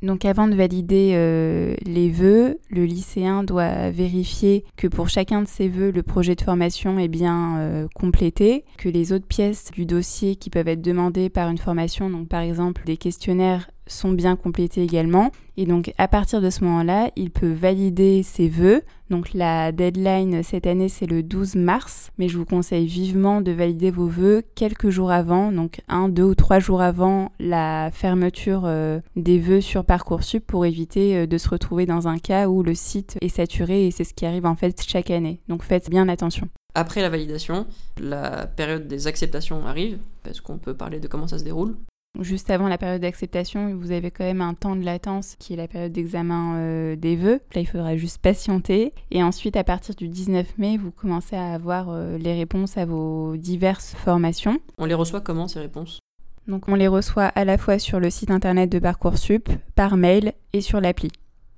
Donc 0.03 0.25
avant 0.25 0.49
de 0.49 0.55
valider 0.55 1.13
euh, 1.13 1.75
les 1.85 2.09
vœux, 2.09 2.59
le 2.69 2.83
lycéen 2.83 3.43
doit 3.43 3.89
vérifier 3.89 4.65
que 4.75 4.87
pour 4.87 5.07
chacun 5.07 5.41
de 5.41 5.47
ses 5.47 5.69
vœux, 5.69 5.91
le 5.91 6.03
projet 6.03 6.35
de 6.35 6.41
formation 6.41 6.99
est 6.99 7.07
bien 7.07 7.57
euh, 7.57 7.87
complété, 7.95 8.65
que 8.77 8.89
les 8.89 9.13
autres 9.13 9.25
pièces 9.25 9.71
du 9.71 9.85
dossier 9.85 10.35
qui 10.35 10.49
peuvent 10.49 10.67
être 10.67 10.81
demandées 10.81 11.29
par 11.29 11.49
une 11.49 11.57
formation, 11.57 12.09
donc 12.09 12.27
par 12.27 12.41
exemple 12.41 12.83
des 12.85 12.97
questionnaires 12.97 13.69
sont 13.87 14.11
bien 14.11 14.35
complétés 14.35 14.83
également. 14.83 15.31
Et 15.55 15.65
donc 15.65 15.93
à 15.97 16.07
partir 16.07 16.41
de 16.41 16.49
ce 16.49 16.63
moment-là, 16.63 17.11
il 17.15 17.29
peut 17.29 17.51
valider 17.51 18.23
ses 18.23 18.47
vœux. 18.47 18.81
Donc 19.09 19.33
la 19.33 19.71
deadline 19.71 20.41
cette 20.41 20.65
année 20.65 20.89
c'est 20.89 21.05
le 21.05 21.21
12 21.21 21.55
mars, 21.55 22.11
mais 22.17 22.27
je 22.27 22.37
vous 22.37 22.45
conseille 22.45 22.87
vivement 22.87 23.41
de 23.41 23.51
valider 23.51 23.91
vos 23.91 24.07
vœux 24.07 24.43
quelques 24.55 24.89
jours 24.89 25.11
avant, 25.11 25.51
donc 25.51 25.81
un, 25.87 26.09
deux 26.09 26.23
ou 26.23 26.35
trois 26.35 26.59
jours 26.59 26.81
avant 26.81 27.31
la 27.39 27.91
fermeture 27.91 28.63
euh, 28.65 28.99
des 29.15 29.37
vœux 29.37 29.61
sur 29.61 29.85
Parcoursup 29.85 30.45
pour 30.45 30.65
éviter 30.65 31.15
euh, 31.15 31.27
de 31.27 31.37
se 31.37 31.49
retrouver 31.49 31.85
dans 31.85 32.07
un 32.07 32.17
cas 32.17 32.47
où 32.47 32.63
le 32.63 32.73
site 32.73 33.17
est 33.21 33.29
saturé 33.29 33.85
et 33.85 33.91
c'est 33.91 34.03
ce 34.03 34.13
qui 34.13 34.25
arrive 34.25 34.45
en 34.45 34.55
fait 34.55 34.81
chaque 34.87 35.11
année. 35.11 35.41
Donc 35.47 35.63
faites 35.63 35.89
bien 35.89 36.09
attention. 36.09 36.49
Après 36.75 37.01
la 37.01 37.09
validation, 37.09 37.67
la 37.99 38.47
période 38.47 38.87
des 38.87 39.05
acceptations 39.05 39.67
arrive. 39.67 39.99
Est-ce 40.27 40.41
qu'on 40.41 40.57
peut 40.57 40.73
parler 40.73 40.99
de 40.99 41.07
comment 41.07 41.27
ça 41.27 41.37
se 41.37 41.43
déroule 41.43 41.75
Juste 42.21 42.51
avant 42.51 42.67
la 42.67 42.77
période 42.77 43.01
d'acceptation, 43.01 43.75
vous 43.75 43.91
avez 43.91 44.11
quand 44.11 44.23
même 44.23 44.41
un 44.41 44.53
temps 44.53 44.75
de 44.75 44.85
latence 44.85 45.35
qui 45.39 45.53
est 45.53 45.55
la 45.55 45.67
période 45.67 45.91
d'examen 45.91 46.57
euh, 46.57 46.95
des 46.95 47.15
vœux. 47.15 47.41
Là, 47.55 47.61
il 47.61 47.65
faudra 47.65 47.97
juste 47.97 48.19
patienter. 48.19 48.93
Et 49.09 49.23
ensuite, 49.23 49.57
à 49.57 49.63
partir 49.63 49.95
du 49.95 50.07
19 50.07 50.59
mai, 50.59 50.77
vous 50.77 50.91
commencez 50.91 51.35
à 51.35 51.53
avoir 51.53 51.87
euh, 51.89 52.19
les 52.19 52.35
réponses 52.35 52.77
à 52.77 52.85
vos 52.85 53.35
diverses 53.35 53.95
formations. 53.95 54.59
On 54.77 54.85
les 54.85 54.93
reçoit 54.93 55.21
comment 55.21 55.47
ces 55.47 55.59
réponses? 55.59 56.01
Donc, 56.47 56.67
on 56.67 56.75
les 56.75 56.87
reçoit 56.87 57.25
à 57.25 57.45
la 57.45 57.57
fois 57.57 57.79
sur 57.79 57.99
le 57.99 58.11
site 58.11 58.29
internet 58.29 58.71
de 58.71 58.77
Parcoursup, 58.77 59.49
par 59.73 59.97
mail 59.97 60.33
et 60.53 60.61
sur 60.61 60.79
l'appli. 60.81 61.09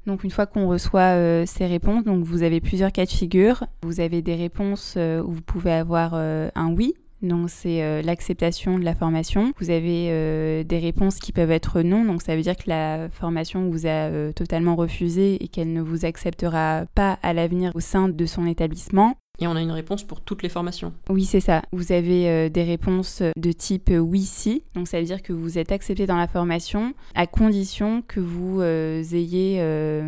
Donc 0.05 0.23
une 0.23 0.29
fois 0.29 0.45
qu'on 0.45 0.67
reçoit 0.67 1.15
euh, 1.15 1.45
ces 1.47 1.65
réponses, 1.65 2.03
donc 2.03 2.23
vous 2.23 2.43
avez 2.43 2.61
plusieurs 2.61 2.91
cas 2.91 3.05
de 3.05 3.09
figure. 3.09 3.65
Vous 3.81 3.99
avez 3.99 4.21
des 4.21 4.35
réponses 4.35 4.95
où 4.95 5.31
vous 5.31 5.41
pouvez 5.41 5.73
avoir 5.73 6.13
un 6.13 6.71
oui, 6.71 6.93
donc 7.25 7.49
c'est 7.49 7.83
euh, 7.83 8.01
l'acceptation 8.01 8.79
de 8.79 8.83
la 8.83 8.95
formation. 8.95 9.53
Vous 9.59 9.69
avez 9.69 10.07
euh, 10.09 10.63
des 10.63 10.79
réponses 10.79 11.17
qui 11.17 11.31
peuvent 11.31 11.51
être 11.51 11.81
non, 11.81 12.05
donc 12.05 12.21
ça 12.21 12.35
veut 12.35 12.41
dire 12.41 12.55
que 12.55 12.69
la 12.69 13.09
formation 13.09 13.69
vous 13.69 13.85
a 13.85 14.09
euh, 14.09 14.31
totalement 14.31 14.75
refusé 14.75 15.43
et 15.43 15.47
qu'elle 15.47 15.73
ne 15.73 15.81
vous 15.81 16.05
acceptera 16.05 16.85
pas 16.95 17.19
à 17.21 17.33
l'avenir 17.33 17.71
au 17.75 17.79
sein 17.79 18.09
de 18.09 18.25
son 18.25 18.45
établissement. 18.45 19.17
Et 19.39 19.47
on 19.47 19.55
a 19.55 19.61
une 19.61 19.71
réponse 19.71 20.03
pour 20.03 20.21
toutes 20.21 20.43
les 20.43 20.49
formations. 20.49 20.93
Oui, 21.09 21.25
c'est 21.25 21.39
ça. 21.39 21.61
Vous 21.71 21.91
avez 21.91 22.29
euh, 22.29 22.49
des 22.49 22.63
réponses 22.63 23.21
de 23.35 23.51
type 23.51 23.89
euh, 23.89 23.97
oui, 23.97 24.21
si. 24.21 24.63
Donc 24.75 24.87
ça 24.87 24.99
veut 24.99 25.05
dire 25.05 25.21
que 25.21 25.33
vous 25.33 25.57
êtes 25.57 25.71
accepté 25.71 26.05
dans 26.05 26.15
la 26.15 26.27
formation 26.27 26.93
à 27.15 27.27
condition 27.27 28.01
que 28.07 28.19
vous 28.19 28.61
euh, 28.61 29.03
ayez 29.13 29.61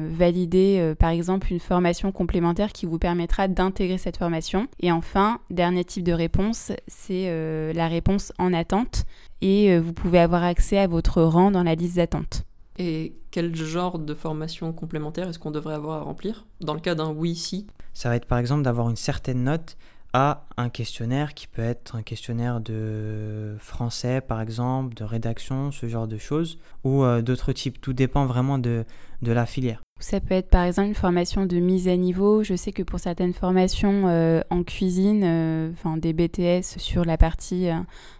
validé 0.09 0.93
par 0.99 1.09
exemple 1.09 1.51
une 1.51 1.59
formation 1.59 2.11
complémentaire 2.11 2.71
qui 2.71 2.85
vous 2.85 2.99
permettra 2.99 3.47
d'intégrer 3.47 3.97
cette 3.97 4.17
formation. 4.17 4.67
Et 4.79 4.91
enfin, 4.91 5.39
dernier 5.49 5.83
type 5.83 6.03
de 6.03 6.13
réponse, 6.13 6.71
c'est 6.87 7.73
la 7.73 7.87
réponse 7.87 8.33
en 8.37 8.53
attente 8.53 9.05
et 9.41 9.77
vous 9.77 9.93
pouvez 9.93 10.19
avoir 10.19 10.43
accès 10.43 10.77
à 10.77 10.87
votre 10.87 11.21
rang 11.21 11.51
dans 11.51 11.63
la 11.63 11.75
liste 11.75 11.97
d'attente. 11.97 12.43
Et 12.77 13.13
quel 13.31 13.55
genre 13.55 13.99
de 13.99 14.13
formation 14.13 14.71
complémentaire 14.71 15.27
est-ce 15.29 15.39
qu'on 15.39 15.51
devrait 15.51 15.75
avoir 15.75 16.01
à 16.01 16.03
remplir? 16.03 16.45
Dans 16.61 16.73
le 16.73 16.79
cas 16.79 16.95
d'un 16.95 17.11
oui-si 17.11 17.67
Ça 17.97 18.09
va 18.09 18.15
être 18.15 18.27
par 18.27 18.37
exemple 18.37 18.61
d'avoir 18.61 18.91
une 18.91 18.95
certaine 18.95 19.43
note 19.43 19.75
à 20.13 20.45
un 20.55 20.69
questionnaire 20.69 21.33
qui 21.33 21.47
peut 21.47 21.63
être 21.63 21.95
un 21.95 22.03
questionnaire 22.03 22.61
de 22.61 23.55
français 23.57 24.21
par 24.21 24.39
exemple, 24.39 24.93
de 24.93 25.03
rédaction, 25.03 25.71
ce 25.71 25.87
genre 25.87 26.07
de 26.07 26.19
choses, 26.19 26.59
ou 26.83 27.03
euh, 27.03 27.23
d'autres 27.23 27.53
types. 27.53 27.81
Tout 27.81 27.93
dépend 27.93 28.27
vraiment 28.27 28.59
de, 28.59 28.85
de 29.23 29.31
la 29.31 29.47
filière. 29.47 29.81
Ça 29.99 30.19
peut 30.19 30.35
être 30.35 30.51
par 30.51 30.65
exemple 30.65 30.89
une 30.89 30.93
formation 30.93 31.47
de 31.47 31.57
mise 31.57 31.87
à 31.87 31.97
niveau. 31.97 32.43
Je 32.43 32.53
sais 32.53 32.71
que 32.71 32.83
pour 32.83 32.99
certaines 32.99 33.33
formations 33.33 34.03
euh, 34.05 34.41
en 34.51 34.61
cuisine, 34.61 35.23
euh, 35.23 35.71
des 35.95 36.13
BTS 36.13 36.77
sur 36.77 37.03
la 37.03 37.17
partie 37.17 37.67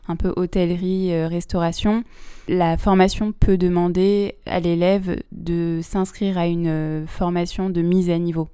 un 0.08 0.16
peu 0.16 0.34
hôtellerie, 0.38 1.24
restauration, 1.28 2.04
la 2.48 2.78
formation 2.78 3.32
peut 3.32 3.60
demander 3.60 4.40
à 4.48 4.60
l'élève 4.60 5.22
de 5.32 5.82
s'inscrire 5.84 6.40
à 6.40 6.48
une 6.48 7.06
formation 7.06 7.70
de 7.70 7.84
mise 7.84 8.10
à 8.10 8.18
niveau. 8.18 8.50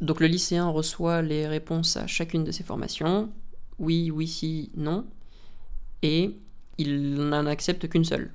Donc 0.00 0.20
le 0.20 0.26
lycéen 0.26 0.68
reçoit 0.68 1.22
les 1.22 1.46
réponses 1.46 1.96
à 1.96 2.06
chacune 2.06 2.44
de 2.44 2.52
ces 2.52 2.62
formations, 2.62 3.30
oui, 3.78 4.10
oui, 4.10 4.26
si, 4.26 4.70
non, 4.76 5.04
et 6.02 6.36
il 6.78 7.14
n'en 7.14 7.46
accepte 7.46 7.88
qu'une 7.88 8.04
seule. 8.04 8.30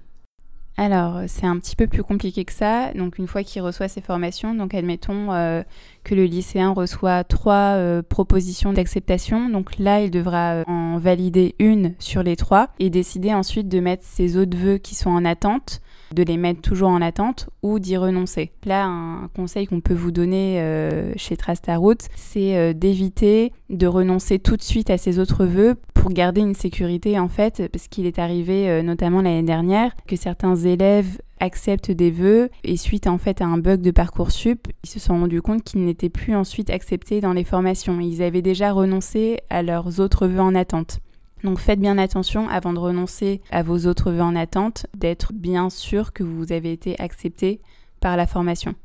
Alors, 0.76 1.22
c'est 1.28 1.46
un 1.46 1.60
petit 1.60 1.76
peu 1.76 1.86
plus 1.86 2.04
compliqué 2.04 2.44
que 2.46 2.52
ça. 2.52 2.92
Donc, 2.94 3.20
une 3.20 3.28
fois 3.28 3.44
qu'il 3.44 3.62
reçoit 3.62 3.88
ces 3.88 4.02
formations, 4.02 4.56
donc 4.56 4.74
admettons 4.74 5.32
euh, 5.32 5.62
que 6.04 6.16
le 6.16 6.26
lycéen 6.26 6.72
reçoit 6.72 7.24
trois 7.24 7.76
euh, 7.76 8.02
propositions 8.02 8.74
d'acceptation. 8.74 9.50
Donc 9.50 9.78
là, 9.80 10.02
il 10.02 10.12
devra 10.12 10.54
euh, 10.54 10.64
en 10.68 10.98
valider 10.98 11.56
une 11.60 11.94
sur 12.00 12.24
les 12.24 12.36
trois 12.36 12.70
et 12.80 12.90
décider 12.90 13.34
ensuite 13.34 13.70
de 13.70 13.80
mettre 13.80 14.04
ses 14.06 14.38
autres 14.38 14.58
vœux 14.58 14.78
qui 14.78 14.96
sont 14.96 15.10
en 15.10 15.26
attente 15.26 15.82
de 16.14 16.24
les 16.24 16.38
mettre 16.38 16.62
toujours 16.62 16.90
en 16.90 17.02
attente 17.02 17.50
ou 17.64 17.80
d'y 17.80 17.98
renoncer. 17.98 18.52
Là, 18.66 18.86
un 18.86 19.30
conseil 19.36 19.66
qu'on 19.66 19.82
peut 19.82 19.96
vous 19.96 20.12
donner 20.12 20.62
euh, 20.62 21.12
chez 21.16 21.36
Trastaroot, 21.38 22.08
c'est 22.16 22.74
d'éviter 22.76 23.52
de 23.72 23.88
renoncer 23.88 24.38
tout 24.38 24.56
de 24.56 24.62
suite 24.62 24.92
à 24.92 25.00
ses 25.00 25.18
autres 25.18 25.46
vœux 25.46 25.76
pour 25.96 26.12
garder 26.12 26.42
une 26.42 26.54
sécurité 26.54 27.18
en 27.18 27.30
fait, 27.30 27.68
parce 27.72 27.88
qu'il 27.88 28.06
est 28.06 28.20
arrivé 28.20 28.84
notamment 28.84 29.22
l'année 29.22 29.42
dernière 29.42 29.96
que 30.06 30.16
certains 30.16 30.56
élèves 30.56 31.18
acceptent 31.40 31.92
des 31.92 32.12
vœux 32.12 32.50
et 32.64 32.78
suite 32.78 33.08
en 33.08 33.18
fait 33.18 33.42
à 33.42 33.46
un 33.46 33.58
bug 33.58 33.82
de 33.82 33.92
Parcoursup, 33.92 34.68
ils 34.84 34.90
se 34.90 35.00
sont 35.00 35.20
rendus 35.20 35.42
compte 35.42 35.64
qu'ils 35.64 35.84
n'étaient 35.84 36.10
plus 36.10 36.36
ensuite 36.36 36.70
acceptés 36.70 37.22
dans 37.22 37.34
les 37.34 37.44
formations. 37.44 38.00
Ils 38.00 38.22
avaient 38.22 38.42
déjà 38.42 38.72
renoncé 38.72 39.40
à 39.50 39.64
leurs 39.64 40.00
autres 40.00 40.28
vœux 40.28 40.42
en 40.42 40.56
attente. 40.56 41.00
Donc 41.44 41.60
faites 41.60 41.80
bien 41.80 41.98
attention 41.98 42.48
avant 42.48 42.72
de 42.72 42.80
renoncer 42.80 43.42
à 43.52 43.64
vos 43.64 43.86
autres 43.86 44.12
vœux 44.12 44.22
en 44.22 44.36
attente, 44.36 44.86
d'être 44.96 45.34
bien 45.34 45.70
sûr 45.70 46.14
que 46.14 46.24
vous 46.24 46.54
avez 46.54 46.72
été 46.72 47.00
accepté 47.02 47.60
par 48.00 48.16
la 48.16 48.28
formation. 48.28 48.76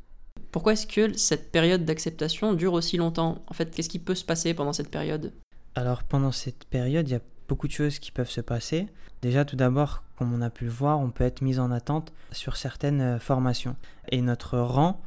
Pourquoi 0.51 0.73
est-ce 0.73 0.87
que 0.87 1.15
cette 1.15 1.51
période 1.51 1.85
d'acceptation 1.85 2.53
dure 2.53 2.73
aussi 2.73 2.97
longtemps? 2.97 3.43
En 3.47 3.53
fait, 3.53 3.73
qu'est-ce 3.73 3.89
qui 3.89 3.99
peut 3.99 4.15
se 4.15 4.25
passer 4.25 4.53
pendant 4.53 4.73
cette 4.73 4.89
période? 4.89 5.31
Alors 5.75 6.03
pendant 6.03 6.31
cette 6.31 6.65
période, 6.65 7.07
il 7.07 7.11
y 7.11 7.15
a 7.15 7.21
beaucoup 7.49 7.67
de 7.67 7.73
choses 7.73 7.99
qui 7.99 8.11
peuvent 8.11 8.29
se 8.29 8.41
passer. 8.41 8.87
Déjà, 9.21 9.43
tout 9.43 9.57
d'abord, 9.57 10.03
comme 10.17 10.33
on 10.33 10.41
a 10.41 10.49
pu 10.49 10.63
le 10.63 10.71
voir, 10.71 10.99
on 10.99 11.09
peut 11.09 11.25
être 11.25 11.41
mis 11.41 11.59
en 11.59 11.71
attente 11.71 12.13
sur 12.31 12.55
certaines 12.55 13.01
euh, 13.01 13.19
formations. 13.19 13.75
Et 14.09 14.21
notre 14.21 14.57
rang, 14.57 15.01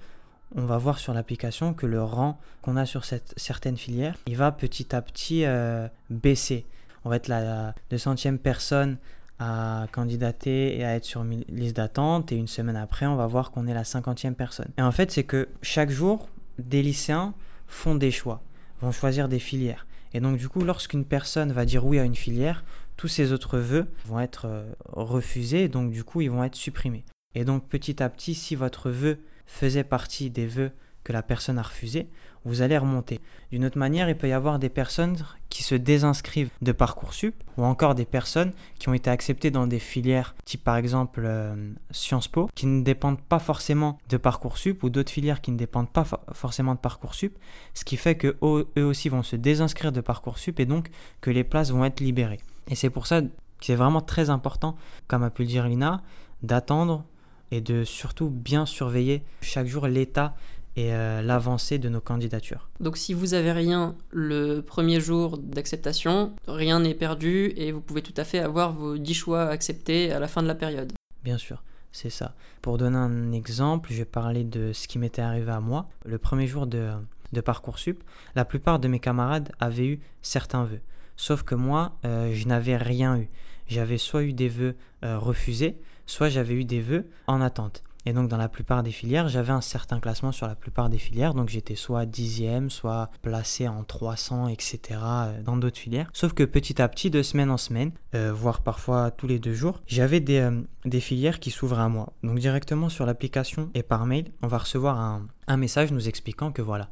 on 0.54 0.66
va 0.66 0.76
voir 0.76 0.98
sur 0.98 1.14
l'application 1.14 1.72
que 1.72 1.86
le 1.86 2.02
rang 2.02 2.38
qu'on 2.60 2.76
a 2.76 2.84
sur 2.84 3.06
cette, 3.06 3.32
certaines 3.38 3.78
filières, 3.78 4.16
il 4.26 4.36
va 4.36 4.52
petit 4.52 4.94
à 4.94 5.00
petit 5.00 5.46
euh, 5.46 5.88
baisser 6.10 6.66
on 7.04 7.10
va 7.10 7.16
être 7.16 7.28
la 7.28 7.74
200e 7.90 8.38
personne 8.38 8.96
à 9.38 9.86
candidater 9.90 10.78
et 10.78 10.84
à 10.84 10.94
être 10.94 11.04
sur 11.04 11.22
une 11.22 11.44
liste 11.48 11.76
d'attente 11.76 12.30
et 12.30 12.36
une 12.36 12.46
semaine 12.46 12.76
après 12.76 13.06
on 13.06 13.16
va 13.16 13.26
voir 13.26 13.50
qu'on 13.50 13.66
est 13.66 13.74
la 13.74 13.82
50e 13.82 14.34
personne. 14.34 14.68
Et 14.78 14.82
en 14.82 14.92
fait 14.92 15.10
c'est 15.10 15.24
que 15.24 15.48
chaque 15.62 15.90
jour 15.90 16.28
des 16.58 16.82
lycéens 16.82 17.34
font 17.66 17.94
des 17.94 18.10
choix, 18.10 18.42
vont 18.80 18.92
choisir 18.92 19.28
des 19.28 19.38
filières. 19.38 19.86
Et 20.14 20.20
donc 20.20 20.36
du 20.36 20.48
coup 20.48 20.64
lorsqu'une 20.64 21.04
personne 21.04 21.52
va 21.52 21.64
dire 21.64 21.84
oui 21.86 21.98
à 21.98 22.04
une 22.04 22.14
filière, 22.14 22.64
tous 22.96 23.08
ses 23.08 23.32
autres 23.32 23.58
vœux 23.58 23.86
vont 24.06 24.20
être 24.20 24.46
euh, 24.46 24.72
refusés 24.88 25.68
donc 25.68 25.90
du 25.90 26.04
coup 26.04 26.20
ils 26.20 26.30
vont 26.30 26.44
être 26.44 26.56
supprimés. 26.56 27.04
Et 27.34 27.44
donc 27.44 27.68
petit 27.68 28.02
à 28.02 28.08
petit 28.08 28.34
si 28.34 28.54
votre 28.54 28.90
vœu 28.90 29.18
faisait 29.46 29.84
partie 29.84 30.30
des 30.30 30.46
vœux 30.46 30.72
que 31.04 31.12
la 31.12 31.22
personne 31.22 31.58
a 31.58 31.62
refusé, 31.62 32.08
vous 32.44 32.62
allez 32.62 32.78
remonter. 32.78 33.20
D'une 33.50 33.64
autre 33.64 33.78
manière, 33.78 34.08
il 34.08 34.16
peut 34.16 34.28
y 34.28 34.32
avoir 34.32 34.58
des 34.58 34.68
personnes 34.68 35.16
qui 35.52 35.62
se 35.62 35.74
désinscrivent 35.74 36.48
de 36.62 36.72
Parcoursup 36.72 37.34
ou 37.58 37.64
encore 37.64 37.94
des 37.94 38.06
personnes 38.06 38.52
qui 38.78 38.88
ont 38.88 38.94
été 38.94 39.10
acceptées 39.10 39.50
dans 39.50 39.66
des 39.66 39.78
filières 39.78 40.34
type 40.46 40.64
par 40.64 40.76
exemple 40.76 41.24
euh, 41.26 41.74
Sciences 41.90 42.26
Po 42.26 42.48
qui 42.54 42.64
ne 42.64 42.82
dépendent 42.82 43.20
pas 43.20 43.38
forcément 43.38 43.98
de 44.08 44.16
Parcoursup 44.16 44.82
ou 44.82 44.88
d'autres 44.88 45.12
filières 45.12 45.42
qui 45.42 45.50
ne 45.50 45.58
dépendent 45.58 45.90
pas 45.90 46.06
forcément 46.32 46.74
de 46.74 46.78
Parcoursup, 46.80 47.36
ce 47.74 47.84
qui 47.84 47.98
fait 47.98 48.14
que 48.14 48.38
eux 48.42 48.82
aussi 48.82 49.10
vont 49.10 49.22
se 49.22 49.36
désinscrire 49.36 49.92
de 49.92 50.00
Parcoursup 50.00 50.58
et 50.58 50.64
donc 50.64 50.88
que 51.20 51.30
les 51.30 51.44
places 51.44 51.70
vont 51.70 51.84
être 51.84 52.00
libérées. 52.00 52.40
Et 52.68 52.74
c'est 52.74 52.88
pour 52.88 53.06
ça 53.06 53.20
que 53.20 53.28
c'est 53.60 53.74
vraiment 53.74 54.00
très 54.00 54.30
important, 54.30 54.74
comme 55.06 55.22
a 55.22 55.28
pu 55.28 55.42
le 55.42 55.48
dire 55.48 55.68
Lina, 55.68 56.02
d'attendre 56.42 57.04
et 57.50 57.60
de 57.60 57.84
surtout 57.84 58.30
bien 58.30 58.64
surveiller 58.64 59.22
chaque 59.42 59.66
jour 59.66 59.86
l'état 59.86 60.34
et 60.76 60.94
euh, 60.94 61.22
l'avancée 61.22 61.78
de 61.78 61.88
nos 61.88 62.00
candidatures. 62.00 62.68
Donc 62.80 62.96
si 62.96 63.14
vous 63.14 63.34
avez 63.34 63.52
rien 63.52 63.94
le 64.10 64.60
premier 64.60 65.00
jour 65.00 65.38
d'acceptation, 65.38 66.32
rien 66.48 66.80
n'est 66.80 66.94
perdu 66.94 67.52
et 67.56 67.72
vous 67.72 67.80
pouvez 67.80 68.02
tout 68.02 68.14
à 68.16 68.24
fait 68.24 68.38
avoir 68.38 68.72
vos 68.72 68.96
10 68.96 69.14
choix 69.14 69.42
acceptés 69.42 70.12
à 70.12 70.18
la 70.18 70.28
fin 70.28 70.42
de 70.42 70.48
la 70.48 70.54
période. 70.54 70.92
Bien 71.24 71.38
sûr, 71.38 71.62
c'est 71.92 72.10
ça. 72.10 72.34
Pour 72.62 72.78
donner 72.78 72.96
un 72.96 73.32
exemple, 73.32 73.90
je 73.92 73.98
vais 73.98 74.04
parler 74.04 74.44
de 74.44 74.72
ce 74.72 74.88
qui 74.88 74.98
m'était 74.98 75.22
arrivé 75.22 75.52
à 75.52 75.60
moi. 75.60 75.88
Le 76.04 76.18
premier 76.18 76.46
jour 76.46 76.66
de, 76.66 76.90
de 77.32 77.40
Parcoursup, 77.40 78.02
la 78.34 78.44
plupart 78.44 78.78
de 78.78 78.88
mes 78.88 78.98
camarades 79.00 79.52
avaient 79.60 79.86
eu 79.86 80.00
certains 80.22 80.64
vœux. 80.64 80.80
Sauf 81.16 81.42
que 81.42 81.54
moi, 81.54 81.92
euh, 82.04 82.32
je 82.34 82.48
n'avais 82.48 82.76
rien 82.76 83.18
eu. 83.18 83.28
J'avais 83.68 83.98
soit 83.98 84.22
eu 84.22 84.32
des 84.32 84.48
vœux 84.48 84.74
euh, 85.04 85.18
refusés, 85.18 85.76
soit 86.06 86.28
j'avais 86.28 86.54
eu 86.54 86.64
des 86.64 86.80
vœux 86.80 87.06
en 87.26 87.40
attente. 87.40 87.82
Et 88.04 88.12
donc 88.12 88.28
dans 88.28 88.36
la 88.36 88.48
plupart 88.48 88.82
des 88.82 88.90
filières, 88.90 89.28
j'avais 89.28 89.52
un 89.52 89.60
certain 89.60 90.00
classement 90.00 90.32
sur 90.32 90.46
la 90.46 90.56
plupart 90.56 90.88
des 90.88 90.98
filières, 90.98 91.34
donc 91.34 91.48
j'étais 91.48 91.76
soit 91.76 92.04
dixième, 92.04 92.68
soit 92.68 93.08
placé 93.22 93.68
en 93.68 93.84
300, 93.84 94.48
etc. 94.48 94.80
Euh, 95.02 95.42
dans 95.42 95.56
d'autres 95.56 95.78
filières. 95.78 96.10
Sauf 96.12 96.32
que 96.32 96.42
petit 96.42 96.82
à 96.82 96.88
petit, 96.88 97.10
de 97.10 97.22
semaine 97.22 97.50
en 97.50 97.56
semaine, 97.56 97.92
euh, 98.14 98.32
voire 98.32 98.62
parfois 98.62 99.10
tous 99.10 99.28
les 99.28 99.38
deux 99.38 99.54
jours, 99.54 99.80
j'avais 99.86 100.20
des, 100.20 100.40
euh, 100.40 101.00
filières 101.00 101.38
qui 101.38 101.50
s'ouvrent 101.50 101.78
à 101.78 101.88
moi. 101.88 102.12
Donc 102.24 102.38
directement 102.38 102.88
sur 102.88 103.06
l'application 103.06 103.70
et 103.74 103.82
par 103.82 104.04
mail, 104.06 104.32
on 104.42 104.48
va 104.48 104.58
recevoir 104.58 105.20
un 105.46 105.56
message 105.56 105.92
nous 105.92 106.08
expliquant 106.08 106.50
que 106.50 106.62
voilà, 106.62 106.88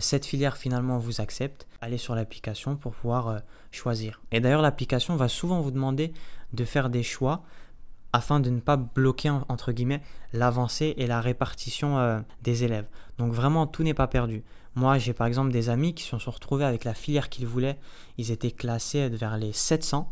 cette 0.00 0.24
filière 0.24 0.56
finalement 0.56 0.98
vous 0.98 1.20
accepte, 1.20 1.66
allez 1.80 1.98
sur 1.98 2.14
l'application 2.14 2.76
pour 2.76 2.92
pouvoir 2.92 3.42
choisir. 3.70 4.22
Et 4.32 4.40
d'ailleurs 4.40 4.62
l'application 4.62 5.16
va 5.16 5.28
souvent 5.28 5.60
vous 5.60 5.70
demander 5.70 6.12
de 6.52 6.64
faire 6.64 6.88
des 6.88 7.02
choix 7.02 7.42
afin 8.14 8.38
de 8.38 8.48
ne 8.48 8.60
pas 8.60 8.76
bloquer 8.76 9.28
entre 9.48 9.72
guillemets 9.72 10.00
l'avancée 10.32 10.94
et 10.98 11.08
la 11.08 11.20
répartition 11.20 11.98
euh, 11.98 12.20
des 12.42 12.62
élèves. 12.62 12.86
Donc 13.18 13.32
vraiment 13.32 13.66
tout 13.66 13.82
n'est 13.82 13.92
pas 13.92 14.06
perdu. 14.06 14.44
Moi 14.76 14.98
j'ai 14.98 15.12
par 15.12 15.26
exemple 15.26 15.50
des 15.50 15.68
amis 15.68 15.94
qui 15.94 16.04
se 16.04 16.16
sont 16.16 16.30
retrouvés 16.30 16.64
avec 16.64 16.84
la 16.84 16.94
filière 16.94 17.28
qu'ils 17.28 17.48
voulaient, 17.48 17.76
ils 18.16 18.30
étaient 18.30 18.52
classés 18.52 19.08
vers 19.08 19.36
les 19.36 19.52
700 19.52 20.08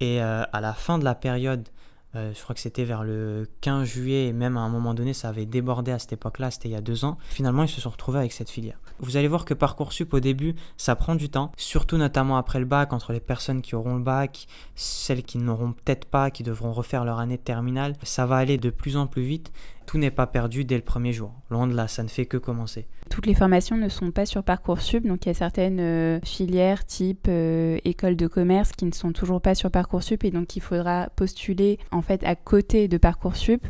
et 0.00 0.22
euh, 0.22 0.44
à 0.50 0.60
la 0.62 0.72
fin 0.72 0.98
de 0.98 1.04
la 1.04 1.14
période 1.14 1.68
euh, 2.14 2.32
je 2.34 2.42
crois 2.42 2.54
que 2.54 2.60
c'était 2.60 2.84
vers 2.84 3.04
le 3.04 3.48
15 3.62 3.88
juillet 3.88 4.26
et 4.26 4.32
même 4.32 4.56
à 4.56 4.60
un 4.60 4.68
moment 4.68 4.92
donné 4.92 5.14
ça 5.14 5.28
avait 5.28 5.46
débordé 5.46 5.92
à 5.92 5.98
cette 5.98 6.12
époque-là, 6.12 6.50
c'était 6.50 6.68
il 6.68 6.72
y 6.72 6.76
a 6.76 6.80
deux 6.80 7.04
ans. 7.04 7.18
Finalement 7.30 7.62
ils 7.62 7.68
se 7.68 7.80
sont 7.80 7.90
retrouvés 7.90 8.18
avec 8.18 8.32
cette 8.32 8.50
filière. 8.50 8.78
Vous 9.00 9.16
allez 9.16 9.28
voir 9.28 9.44
que 9.44 9.54
Parcoursup 9.54 10.12
au 10.12 10.20
début 10.20 10.54
ça 10.76 10.94
prend 10.94 11.14
du 11.14 11.30
temps, 11.30 11.52
surtout 11.56 11.96
notamment 11.96 12.36
après 12.36 12.60
le 12.60 12.66
bac, 12.66 12.92
entre 12.92 13.12
les 13.12 13.20
personnes 13.20 13.62
qui 13.62 13.74
auront 13.74 13.96
le 13.96 14.02
bac, 14.02 14.46
celles 14.74 15.22
qui 15.22 15.38
n'auront 15.38 15.72
peut-être 15.72 16.04
pas, 16.04 16.30
qui 16.30 16.42
devront 16.42 16.72
refaire 16.72 17.04
leur 17.04 17.18
année 17.18 17.38
de 17.38 17.42
terminale. 17.42 17.96
Ça 18.02 18.26
va 18.26 18.36
aller 18.36 18.58
de 18.58 18.70
plus 18.70 18.96
en 18.96 19.06
plus 19.06 19.22
vite 19.22 19.52
tout 19.92 19.98
n'est 19.98 20.10
pas 20.10 20.26
perdu 20.26 20.64
dès 20.64 20.76
le 20.76 20.82
premier 20.82 21.12
jour. 21.12 21.32
Loin 21.50 21.66
de 21.66 21.74
là, 21.74 21.86
ça 21.86 22.02
ne 22.02 22.08
fait 22.08 22.24
que 22.24 22.38
commencer. 22.38 22.86
Toutes 23.10 23.26
les 23.26 23.34
formations 23.34 23.76
ne 23.76 23.90
sont 23.90 24.10
pas 24.10 24.24
sur 24.24 24.42
Parcoursup, 24.42 25.06
donc 25.06 25.26
il 25.26 25.28
y 25.28 25.30
a 25.32 25.34
certaines 25.34 25.80
euh, 25.80 26.18
filières 26.24 26.86
type 26.86 27.26
euh, 27.28 27.76
école 27.84 28.16
de 28.16 28.26
commerce 28.26 28.72
qui 28.72 28.86
ne 28.86 28.92
sont 28.92 29.12
toujours 29.12 29.42
pas 29.42 29.54
sur 29.54 29.70
Parcoursup 29.70 30.24
et 30.24 30.30
donc 30.30 30.56
il 30.56 30.60
faudra 30.60 31.10
postuler 31.14 31.78
en 31.90 32.00
fait 32.00 32.24
à 32.24 32.36
côté 32.36 32.88
de 32.88 32.96
Parcoursup. 32.96 33.66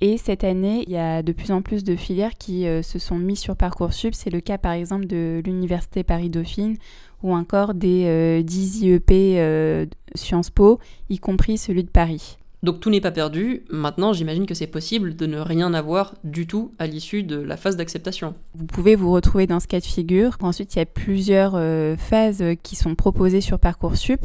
Et 0.00 0.18
cette 0.18 0.42
année, 0.42 0.82
il 0.88 0.92
y 0.92 0.98
a 0.98 1.22
de 1.22 1.30
plus 1.30 1.52
en 1.52 1.62
plus 1.62 1.84
de 1.84 1.94
filières 1.94 2.34
qui 2.34 2.66
euh, 2.66 2.82
se 2.82 2.98
sont 2.98 3.18
mises 3.18 3.38
sur 3.38 3.54
Parcoursup. 3.54 4.12
C'est 4.12 4.30
le 4.30 4.40
cas 4.40 4.58
par 4.58 4.72
exemple 4.72 5.06
de 5.06 5.40
l'Université 5.44 6.02
Paris-Dauphine 6.02 6.78
ou 7.22 7.32
encore 7.32 7.74
des 7.74 8.42
10 8.42 8.82
IEP 8.82 9.86
Sciences 10.16 10.50
Po, 10.50 10.80
y 11.10 11.20
compris 11.20 11.58
celui 11.58 11.84
de 11.84 11.90
Paris. 11.90 12.39
Donc 12.62 12.80
tout 12.80 12.90
n'est 12.90 13.00
pas 13.00 13.10
perdu. 13.10 13.64
Maintenant, 13.70 14.12
j'imagine 14.12 14.46
que 14.46 14.54
c'est 14.54 14.66
possible 14.66 15.16
de 15.16 15.26
ne 15.26 15.38
rien 15.38 15.72
avoir 15.72 16.14
du 16.24 16.46
tout 16.46 16.72
à 16.78 16.86
l'issue 16.86 17.22
de 17.22 17.40
la 17.40 17.56
phase 17.56 17.76
d'acceptation. 17.76 18.34
Vous 18.54 18.66
pouvez 18.66 18.96
vous 18.96 19.10
retrouver 19.10 19.46
dans 19.46 19.60
ce 19.60 19.66
cas 19.66 19.80
de 19.80 19.84
figure. 19.84 20.36
Ensuite, 20.40 20.74
il 20.74 20.78
y 20.78 20.82
a 20.82 20.86
plusieurs 20.86 21.54
euh, 21.54 21.96
phases 21.96 22.44
qui 22.62 22.76
sont 22.76 22.94
proposées 22.94 23.40
sur 23.40 23.58
Parcoursup. 23.58 24.20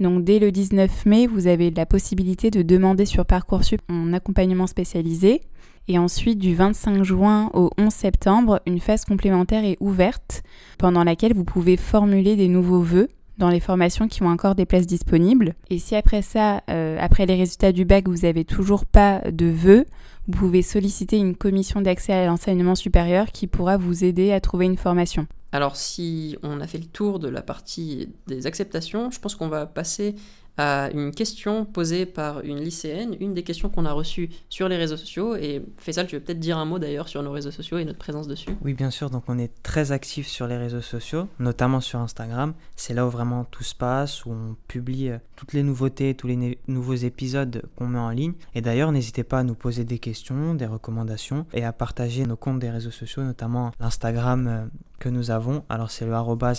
Donc 0.00 0.24
dès 0.24 0.38
le 0.38 0.50
19 0.50 1.06
mai, 1.06 1.26
vous 1.26 1.46
avez 1.46 1.70
la 1.70 1.86
possibilité 1.86 2.50
de 2.50 2.62
demander 2.62 3.06
sur 3.06 3.24
Parcoursup 3.24 3.80
un 3.88 4.12
accompagnement 4.12 4.66
spécialisé. 4.66 5.42
Et 5.88 5.98
ensuite, 5.98 6.40
du 6.40 6.54
25 6.56 7.04
juin 7.04 7.50
au 7.54 7.70
11 7.78 7.92
septembre, 7.92 8.60
une 8.66 8.80
phase 8.80 9.04
complémentaire 9.04 9.64
est 9.64 9.76
ouverte 9.78 10.42
pendant 10.78 11.04
laquelle 11.04 11.32
vous 11.32 11.44
pouvez 11.44 11.76
formuler 11.76 12.34
des 12.34 12.48
nouveaux 12.48 12.80
vœux 12.80 13.08
dans 13.38 13.48
les 13.48 13.60
formations 13.60 14.08
qui 14.08 14.22
ont 14.22 14.28
encore 14.28 14.54
des 14.54 14.66
places 14.66 14.86
disponibles. 14.86 15.54
Et 15.70 15.78
si 15.78 15.94
après 15.94 16.22
ça, 16.22 16.62
euh, 16.70 16.96
après 17.00 17.26
les 17.26 17.34
résultats 17.34 17.72
du 17.72 17.84
bac, 17.84 18.08
vous 18.08 18.22
n'avez 18.22 18.44
toujours 18.44 18.86
pas 18.86 19.20
de 19.30 19.46
vœux, 19.46 19.84
vous 20.28 20.38
pouvez 20.38 20.62
solliciter 20.62 21.18
une 21.18 21.36
commission 21.36 21.80
d'accès 21.80 22.12
à 22.12 22.26
l'enseignement 22.26 22.74
supérieur 22.74 23.26
qui 23.32 23.46
pourra 23.46 23.76
vous 23.76 24.04
aider 24.04 24.32
à 24.32 24.40
trouver 24.40 24.66
une 24.66 24.76
formation. 24.76 25.26
Alors 25.52 25.76
si 25.76 26.36
on 26.42 26.60
a 26.60 26.66
fait 26.66 26.78
le 26.78 26.86
tour 26.86 27.18
de 27.18 27.28
la 27.28 27.42
partie 27.42 28.08
des 28.26 28.46
acceptations, 28.46 29.10
je 29.10 29.20
pense 29.20 29.34
qu'on 29.34 29.48
va 29.48 29.66
passer 29.66 30.14
à 30.58 30.90
une 30.92 31.12
question 31.12 31.64
posée 31.64 32.06
par 32.06 32.40
une 32.40 32.60
lycéenne, 32.60 33.16
une 33.20 33.34
des 33.34 33.42
questions 33.42 33.68
qu'on 33.68 33.84
a 33.84 33.92
reçues 33.92 34.30
sur 34.48 34.68
les 34.68 34.76
réseaux 34.76 34.96
sociaux. 34.96 35.36
Et 35.36 35.62
Faisal, 35.78 36.06
tu 36.06 36.16
veux 36.16 36.22
peut-être 36.22 36.40
dire 36.40 36.58
un 36.58 36.64
mot 36.64 36.78
d'ailleurs 36.78 37.08
sur 37.08 37.22
nos 37.22 37.32
réseaux 37.32 37.50
sociaux 37.50 37.78
et 37.78 37.84
notre 37.84 37.98
présence 37.98 38.26
dessus? 38.26 38.50
Oui, 38.62 38.74
bien 38.74 38.90
sûr. 38.90 39.10
Donc, 39.10 39.24
on 39.28 39.38
est 39.38 39.50
très 39.62 39.92
actifs 39.92 40.26
sur 40.26 40.46
les 40.46 40.56
réseaux 40.56 40.80
sociaux, 40.80 41.28
notamment 41.38 41.80
sur 41.80 42.00
Instagram. 42.00 42.54
C'est 42.76 42.94
là 42.94 43.06
où 43.06 43.10
vraiment 43.10 43.44
tout 43.44 43.64
se 43.64 43.74
passe, 43.74 44.24
où 44.24 44.32
on 44.32 44.56
publie 44.68 45.10
euh, 45.10 45.18
toutes 45.36 45.52
les 45.52 45.62
nouveautés, 45.62 46.14
tous 46.14 46.26
les 46.26 46.58
nouveaux 46.66 46.94
épisodes 46.94 47.62
qu'on 47.76 47.86
met 47.86 47.98
en 47.98 48.10
ligne. 48.10 48.34
Et 48.54 48.60
d'ailleurs, 48.60 48.92
n'hésitez 48.92 49.24
pas 49.24 49.40
à 49.40 49.44
nous 49.44 49.54
poser 49.54 49.84
des 49.84 49.98
questions, 49.98 50.54
des 50.54 50.66
recommandations 50.66 51.46
et 51.52 51.64
à 51.64 51.72
partager 51.72 52.24
nos 52.24 52.36
comptes 52.36 52.60
des 52.60 52.70
réseaux 52.70 52.90
sociaux, 52.90 53.22
notamment 53.22 53.72
l'Instagram 53.80 54.46
euh, 54.46 54.64
que 54.98 55.08
nous 55.08 55.30
avons. 55.30 55.64
Alors, 55.68 55.90
c'est 55.90 56.06
le 56.06 56.16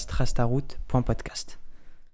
trastaroute.podcast. 0.08 1.60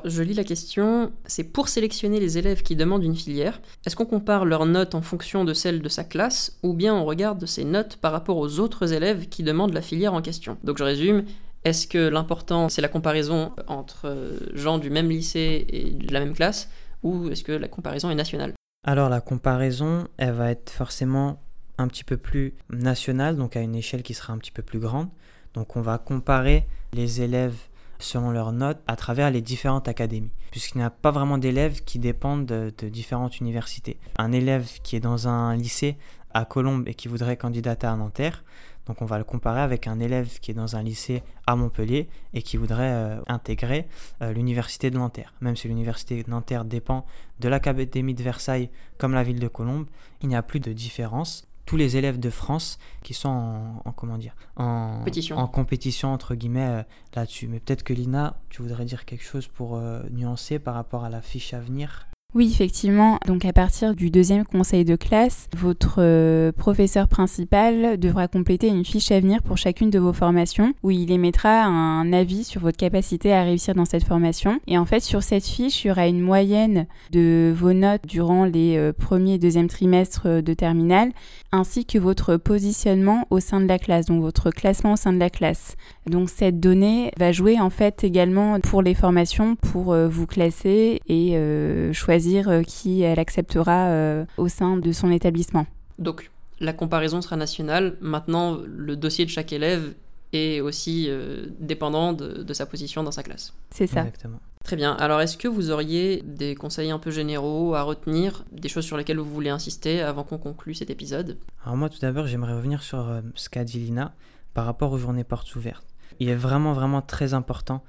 Je 0.06 0.22
lis 0.22 0.34
la 0.34 0.44
question, 0.44 1.14
c'est 1.26 1.46
pour 1.46 1.70
sélectionner 1.70 2.20
les 2.20 2.38
élèves 2.38 2.62
qui 2.62 2.76
demandent 2.76 3.04
une 3.04 3.16
filière, 3.16 3.62
est-ce 3.86 3.96
qu'on 3.96 4.06
compare 4.06 4.44
leurs 4.44 4.66
notes 4.66 4.96
en 4.96 5.02
fonction 5.02 5.46
de 5.46 5.54
celles 5.54 5.82
de 5.82 5.88
sa 5.88 6.04
classe, 6.04 6.60
ou 6.62 6.74
bien 6.74 6.94
on 6.94 7.06
regarde 7.06 7.46
ces 7.46 7.64
notes 7.64 7.96
par 7.98 8.12
rapport 8.12 8.38
aux 8.38 8.60
autres 8.60 8.92
élèves 8.92 9.30
qui 9.30 9.44
demandent 9.44 9.74
la 9.74 9.82
filière 9.82 10.14
en 10.14 10.22
question? 10.22 10.58
Donc 10.64 10.78
je 10.78 10.84
résume, 10.84 11.24
est-ce 11.64 11.88
que 11.88 12.10
l'important 12.10 12.68
c'est 12.68 12.82
la 12.82 12.90
comparaison 12.90 13.54
entre 13.68 14.08
euh, 14.10 14.38
gens 14.54 14.78
du 14.78 14.90
même 14.90 15.10
lycée 15.10 15.66
et 15.70 15.92
de 15.92 16.14
la 16.14 16.20
même 16.20 16.34
classe, 16.34 16.70
ou 17.02 17.30
est-ce 17.30 17.44
que 17.44 17.54
la 17.54 17.70
comparaison 17.70 18.10
est 18.10 18.16
nationale? 18.16 18.54
Alors 18.86 19.08
la 19.08 19.22
comparaison, 19.22 20.08
elle 20.18 20.34
va 20.34 20.52
être 20.52 20.70
forcément 20.70 21.42
un 21.78 21.88
petit 21.88 22.04
peu 22.04 22.18
plus 22.18 22.56
nationale, 22.70 23.38
donc 23.38 23.56
à 23.56 23.62
une 23.62 23.76
échelle 23.76 24.04
qui 24.04 24.14
sera 24.14 24.34
un 24.34 24.38
petit 24.38 24.52
peu 24.52 24.64
plus 24.64 24.80
grande. 24.80 25.08
Donc 25.54 25.78
on 25.78 25.82
va 25.82 25.98
comparer 25.98 26.66
les 26.94 27.22
élèves 27.22 27.56
selon 28.00 28.32
leurs 28.32 28.52
notes 28.52 28.82
à 28.88 28.96
travers 28.96 29.32
les 29.32 29.42
différentes 29.42 29.88
académies, 29.88 30.32
puisqu'il 30.52 30.80
n'y 30.80 30.84
a 30.84 30.90
pas 30.90 31.12
vraiment 31.12 31.38
d'élèves 31.38 31.84
qui 31.84 32.00
dépendent 32.00 32.46
de, 32.46 32.90
différentes 32.90 33.40
universités. 33.40 33.98
Un 34.18 34.32
élève 34.32 34.68
qui 34.84 34.96
est 34.96 35.00
dans 35.00 35.28
un 35.28 35.56
lycée 35.56 35.98
à 36.34 36.46
Colombes 36.46 36.88
et 36.88 36.94
qui 36.94 37.08
voudrait 37.08 37.38
candidater 37.38 37.88
à 37.88 37.96
Nanterre, 37.96 38.44
donc 38.86 39.02
on 39.02 39.06
va 39.06 39.18
le 39.18 39.24
comparer 39.24 39.62
avec 39.62 39.88
un 39.88 40.00
élève 40.00 40.40
qui 40.40 40.52
est 40.52 40.54
dans 40.54 40.76
un 40.76 40.84
lycée 40.84 41.24
à 41.48 41.56
Montpellier 41.56 42.10
et 42.34 42.42
qui 42.42 42.58
voudrait 42.58 42.92
euh, 42.92 43.22
intégrer 43.28 43.88
euh, 44.22 44.34
l'université 44.34 44.92
de 44.92 44.98
Nanterre. 44.98 45.34
Même 45.40 45.56
si 45.56 45.68
l'université 45.68 46.22
de 46.22 46.30
Nanterre 46.30 46.66
dépend 46.66 47.06
de 47.40 47.48
l'académie 47.48 48.14
de 48.14 48.24
Versailles 48.24 48.70
comme 48.98 49.14
la 49.14 49.24
ville 49.24 49.40
de 49.40 49.48
Colombes, 49.48 49.88
il 50.22 50.28
n'y 50.28 50.36
a 50.36 50.44
plus 50.44 50.60
de 50.60 50.74
différence. 50.74 51.48
Tous 51.66 51.78
les 51.78 51.96
élèves 51.98 52.20
de 52.20 52.30
France 52.30 52.78
qui 53.04 53.14
sont 53.14 53.30
en, 53.30 53.82
en 53.86 53.92
comment 53.94 54.18
dire 54.18 54.36
en 54.58 54.98
Compétition. 55.00 55.38
en 55.38 55.48
compétition 55.48 56.14
entre 56.14 56.36
guillemets 56.36 56.68
euh, 56.70 56.84
là-dessus. 57.16 57.48
Mais 57.48 57.60
peut-être 57.60 57.84
que 57.84 57.94
Lina, 57.94 58.38
tu 58.50 58.62
voudrais 58.62 58.86
dire 58.86 59.06
quelque 59.06 59.24
chose 59.24 59.48
pour 59.48 59.78
euh, 59.78 60.02
nuancer 60.12 60.60
par 60.60 60.74
rapport 60.76 61.04
à 61.04 61.10
la 61.10 61.22
fiche 61.22 61.54
à 61.54 61.60
venir? 61.60 62.08
Oui, 62.36 62.50
effectivement. 62.52 63.20
Donc 63.28 63.46
à 63.46 63.54
partir 63.54 63.94
du 63.94 64.10
deuxième 64.10 64.44
conseil 64.44 64.86
de 64.86 64.96
classe, 64.96 65.48
votre 65.56 65.98
euh, 66.00 66.52
professeur 66.52 67.08
principal 67.08 68.00
devra 68.00 68.28
compléter 68.28 68.70
une 68.70 68.84
fiche 68.84 69.12
à 69.12 69.20
venir 69.20 69.44
pour 69.44 69.58
chacune 69.58 69.92
de 69.92 70.00
vos 70.00 70.14
formations 70.14 70.74
où 70.82 70.90
il 70.90 71.12
émettra 71.12 71.66
un 71.66 72.12
avis 72.12 72.44
sur 72.44 72.62
votre 72.62 72.78
capacité 72.78 73.34
à 73.34 73.44
réussir 73.44 73.76
dans 73.76 73.86
cette 73.86 74.04
formation. 74.04 74.60
Et 74.66 74.80
en 74.80 74.86
fait, 74.86 75.02
sur 75.02 75.22
cette 75.22 75.46
fiche, 75.46 75.86
il 75.86 75.90
y 75.90 75.92
aura 75.92 76.08
une 76.08 76.22
moyenne 76.22 76.88
de 77.12 77.54
vos 77.56 77.74
notes 77.74 78.08
durant 78.08 78.46
les 78.46 78.78
euh, 78.78 78.94
premiers 78.94 79.36
et 79.36 79.40
deuxième 79.40 79.68
trimestres 79.68 80.24
euh, 80.26 80.42
de 80.42 80.56
terminale, 80.56 81.12
ainsi 81.52 81.86
que 81.86 82.00
votre 82.00 82.38
positionnement 82.38 83.28
au 83.30 83.40
sein 83.42 83.62
de 83.62 83.68
la 83.68 83.78
classe, 83.78 84.08
donc 84.08 84.22
votre 84.22 84.50
classement 84.50 84.94
au 84.94 84.98
sein 84.98 85.14
de 85.14 85.20
la 85.20 85.30
classe. 85.30 85.76
Donc 86.08 86.32
cette 86.32 86.60
donnée 86.60 87.12
va 87.18 87.32
jouer 87.32 87.60
en 87.60 87.70
fait 87.70 88.04
également 88.04 88.60
pour 88.60 88.82
les 88.82 88.96
formations 88.96 89.56
pour 89.56 89.96
vous 89.96 90.26
classer 90.26 91.00
et 91.08 91.32
euh, 91.34 91.94
choisir 92.24 92.50
euh, 92.50 92.62
qui 92.64 93.02
elle 93.02 93.20
acceptera 93.20 93.88
euh, 93.88 94.26
au 94.38 94.48
sein 94.48 94.78
de 94.78 94.92
son 94.92 95.12
établissement. 95.12 95.66
Donc 96.00 96.30
la 96.60 96.74
comparaison 96.74 97.22
sera 97.22 97.36
nationale, 97.36 97.98
maintenant 98.02 98.58
le 98.66 98.96
dossier 98.96 99.26
de 99.26 99.30
chaque 99.30 99.54
élève 99.54 99.94
est 100.32 100.62
aussi 100.62 101.06
euh, 101.10 101.48
dépendant 101.60 102.14
de, 102.14 102.44
de 102.44 102.54
sa 102.54 102.66
position 102.66 103.04
dans 103.04 103.12
sa 103.12 103.24
classe. 103.24 103.54
C'est 103.70 103.88
ça. 103.88 104.02
Exactement. 104.02 104.40
Très 104.64 104.78
bien. 104.78 104.94
Alors, 104.94 105.20
est-ce 105.20 105.36
que 105.36 105.50
vous 105.50 105.72
auriez 105.72 106.24
des 106.26 106.56
conseils 106.56 106.90
un 106.90 106.98
peu 106.98 107.12
généraux 107.12 107.76
à 107.76 107.82
retenir, 107.82 108.46
des 108.52 108.70
choses 108.70 108.86
sur 108.86 108.96
lesquelles 108.96 109.20
vous 109.20 109.32
voulez 109.32 109.50
insister 109.50 110.02
avant 110.02 110.24
qu'on 110.24 110.38
conclue 110.38 110.74
cet 110.74 110.90
épisode? 110.90 111.38
Alors 111.64 111.76
moi 111.76 111.90
tout 111.90 112.00
d'abord 112.00 112.28
j'aimerais 112.28 112.54
revenir 112.54 112.82
sur 112.82 113.00
euh, 113.10 113.22
ce 113.36 113.50
qu'a 113.50 113.64
dit 113.64 113.80
Lina 113.80 114.14
par 114.54 114.66
rapport 114.66 114.92
aux 114.92 114.98
journées 114.98 115.26
portes 115.26 115.54
ouvertes. 115.56 115.86
Il 116.20 116.30
est 116.30 116.36
vraiment 116.36 116.74
vraiment 116.74 117.02
très 117.02 117.34
important 117.34 117.84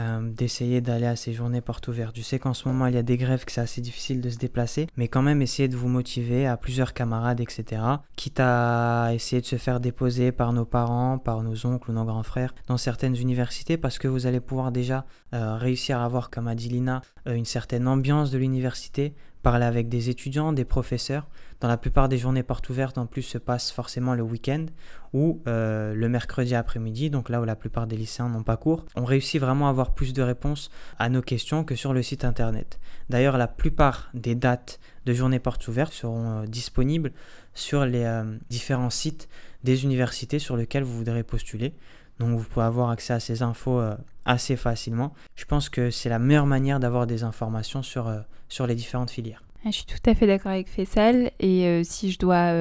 euh, 0.00 0.20
d'essayer 0.32 0.80
d'aller 0.80 1.06
à 1.06 1.16
ces 1.16 1.32
journées 1.32 1.60
portes 1.60 1.86
ouvertes. 1.88 2.16
Je 2.16 2.22
sais 2.22 2.38
qu'en 2.38 2.54
ce 2.54 2.66
moment 2.66 2.86
il 2.86 2.94
y 2.94 2.98
a 2.98 3.02
des 3.02 3.18
grèves 3.18 3.44
que 3.44 3.52
c'est 3.52 3.60
assez 3.60 3.80
difficile 3.80 4.20
de 4.20 4.30
se 4.30 4.38
déplacer, 4.38 4.86
mais 4.96 5.08
quand 5.08 5.20
même 5.20 5.42
essayez 5.42 5.68
de 5.68 5.76
vous 5.76 5.88
motiver 5.88 6.46
à 6.46 6.56
plusieurs 6.56 6.94
camarades, 6.94 7.40
etc. 7.40 7.82
Quitte 8.16 8.40
à 8.40 9.10
essayer 9.12 9.42
de 9.42 9.46
se 9.46 9.56
faire 9.56 9.78
déposer 9.78 10.32
par 10.32 10.52
nos 10.52 10.64
parents, 10.64 11.18
par 11.18 11.42
nos 11.42 11.66
oncles 11.66 11.90
ou 11.90 11.94
nos 11.94 12.04
grands 12.04 12.22
frères 12.22 12.54
dans 12.66 12.78
certaines 12.78 13.16
universités 13.16 13.76
parce 13.76 13.98
que 13.98 14.08
vous 14.08 14.26
allez 14.26 14.40
pouvoir 14.40 14.72
déjà 14.72 15.04
euh, 15.34 15.56
réussir 15.56 15.98
à 15.98 16.04
avoir, 16.04 16.30
comme 16.30 16.48
a 16.48 16.54
dit 16.54 16.68
Lina, 16.68 17.02
euh, 17.26 17.34
une 17.34 17.44
certaine 17.44 17.86
ambiance 17.86 18.30
de 18.30 18.38
l'université, 18.38 19.14
parler 19.42 19.64
avec 19.64 19.88
des 19.88 20.10
étudiants, 20.10 20.52
des 20.52 20.64
professeurs. 20.64 21.26
Dans 21.60 21.68
la 21.68 21.76
plupart 21.76 22.08
des 22.08 22.16
journées 22.16 22.42
portes 22.42 22.68
ouvertes, 22.70 22.96
en 22.96 23.06
plus, 23.06 23.22
se 23.22 23.38
passe 23.38 23.70
forcément 23.70 24.14
le 24.14 24.22
week-end 24.22 24.66
ou 25.12 25.42
euh, 25.46 25.94
le 25.94 26.08
mercredi 26.08 26.54
après-midi, 26.54 27.10
donc 27.10 27.28
là 27.28 27.40
où 27.40 27.44
la 27.44 27.56
plupart 27.56 27.86
des 27.86 27.96
lycéens 27.96 28.28
n'ont 28.28 28.42
pas 28.42 28.56
cours. 28.56 28.86
On 28.96 29.04
réussit 29.04 29.40
vraiment 29.40 29.66
à 29.66 29.70
avoir 29.70 29.92
plus 29.94 30.12
de 30.12 30.22
réponses 30.22 30.70
à 30.98 31.08
nos 31.08 31.22
questions 31.22 31.64
que 31.64 31.74
sur 31.74 31.92
le 31.92 32.02
site 32.02 32.24
internet. 32.24 32.80
D'ailleurs, 33.10 33.36
la 33.36 33.48
plupart 33.48 34.10
des 34.14 34.34
dates 34.34 34.80
de 35.04 35.12
journées 35.12 35.38
portes 35.38 35.66
ouvertes 35.68 35.92
seront 35.92 36.42
euh, 36.42 36.46
disponibles 36.46 37.12
sur 37.54 37.84
les 37.84 38.04
euh, 38.04 38.24
différents 38.48 38.90
sites 38.90 39.28
des 39.64 39.84
universités 39.84 40.38
sur 40.38 40.56
lesquels 40.56 40.84
vous 40.84 40.96
voudrez 40.96 41.22
postuler. 41.22 41.74
Donc 42.20 42.38
vous 42.38 42.44
pouvez 42.44 42.66
avoir 42.66 42.90
accès 42.90 43.14
à 43.14 43.18
ces 43.18 43.42
infos 43.42 43.80
euh, 43.80 43.94
assez 44.26 44.54
facilement. 44.54 45.14
Je 45.36 45.46
pense 45.46 45.70
que 45.70 45.90
c'est 45.90 46.10
la 46.10 46.18
meilleure 46.18 46.46
manière 46.46 46.78
d'avoir 46.78 47.06
des 47.06 47.24
informations 47.24 47.82
sur, 47.82 48.08
euh, 48.08 48.18
sur 48.48 48.66
les 48.66 48.74
différentes 48.74 49.10
filières. 49.10 49.42
Ah, 49.64 49.68
Je 49.70 49.76
suis 49.76 49.86
tout 49.86 50.10
à 50.10 50.14
fait 50.14 50.26
d'accord 50.26 50.52
avec 50.52 50.68
Faisal 50.68 51.30
et 51.40 51.64
euh, 51.64 51.80
si 51.82 52.12
je 52.12 52.18
dois 52.18 52.52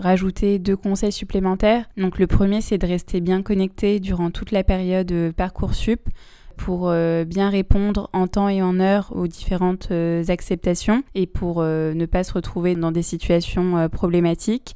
rajouter 0.00 0.60
deux 0.60 0.76
conseils 0.76 1.12
supplémentaires, 1.12 1.86
donc 1.96 2.18
le 2.18 2.28
premier 2.28 2.60
c'est 2.60 2.78
de 2.78 2.86
rester 2.86 3.20
bien 3.20 3.42
connecté 3.42 3.98
durant 3.98 4.30
toute 4.30 4.52
la 4.52 4.62
période 4.62 5.12
Parcoursup 5.36 6.08
pour 6.56 6.90
bien 7.26 7.50
répondre 7.50 8.08
en 8.14 8.28
temps 8.28 8.48
et 8.48 8.62
en 8.62 8.80
heure 8.80 9.12
aux 9.14 9.26
différentes 9.26 9.92
acceptations 10.28 11.04
et 11.14 11.26
pour 11.26 11.62
ne 11.62 12.06
pas 12.06 12.24
se 12.24 12.32
retrouver 12.32 12.74
dans 12.74 12.92
des 12.92 13.02
situations 13.02 13.88
problématiques. 13.90 14.74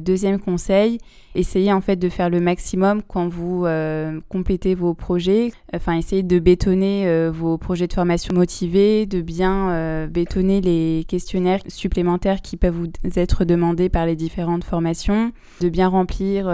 Deuxième 0.00 0.38
conseil, 0.38 0.98
essayez 1.36 1.72
en 1.72 1.80
fait 1.80 1.96
de 1.96 2.08
faire 2.08 2.30
le 2.30 2.40
maximum 2.40 3.02
quand 3.06 3.28
vous 3.28 3.64
euh, 3.66 4.20
complétez 4.28 4.74
vos 4.74 4.94
projets. 4.94 5.52
Enfin, 5.74 5.96
essayez 5.96 6.22
de 6.22 6.38
bétonner 6.38 7.06
euh, 7.06 7.30
vos 7.32 7.58
projets 7.58 7.86
de 7.86 7.92
formation 7.92 8.34
motivés, 8.34 9.06
de 9.06 9.20
bien 9.20 9.70
euh, 9.70 10.06
bétonner 10.06 10.60
les 10.60 11.04
questionnaires 11.06 11.60
supplémentaires 11.68 12.40
qui 12.40 12.56
peuvent 12.56 12.74
vous 12.74 12.88
être 13.16 13.44
demandés 13.44 13.88
par 13.88 14.06
les 14.06 14.16
différentes 14.16 14.64
formations, 14.64 15.32
de 15.60 15.68
bien 15.68 15.88
remplir 15.88 16.46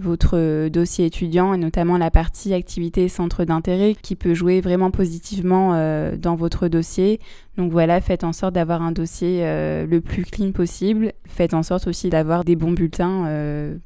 votre 0.00 0.68
dossier 0.68 1.06
étudiant 1.06 1.54
et 1.54 1.58
notamment 1.58 1.98
la 1.98 2.10
partie 2.10 2.54
activités 2.54 3.04
et 3.04 3.08
centres 3.08 3.44
d'intérêt 3.44 3.94
qui 4.00 4.16
peut 4.16 4.34
jouer 4.34 4.60
vraiment 4.60 4.90
positivement 4.90 5.72
dans 6.16 6.34
votre 6.36 6.68
dossier. 6.68 7.20
Donc 7.56 7.72
voilà, 7.72 8.00
faites 8.00 8.22
en 8.22 8.32
sorte 8.32 8.54
d'avoir 8.54 8.82
un 8.82 8.92
dossier 8.92 9.40
le 9.42 10.00
plus 10.00 10.24
clean 10.24 10.52
possible. 10.52 11.12
Faites 11.26 11.54
en 11.54 11.62
sorte 11.62 11.86
aussi 11.88 12.08
d'avoir 12.08 12.44
des 12.44 12.56
bons 12.56 12.72
bulletins 12.72 13.24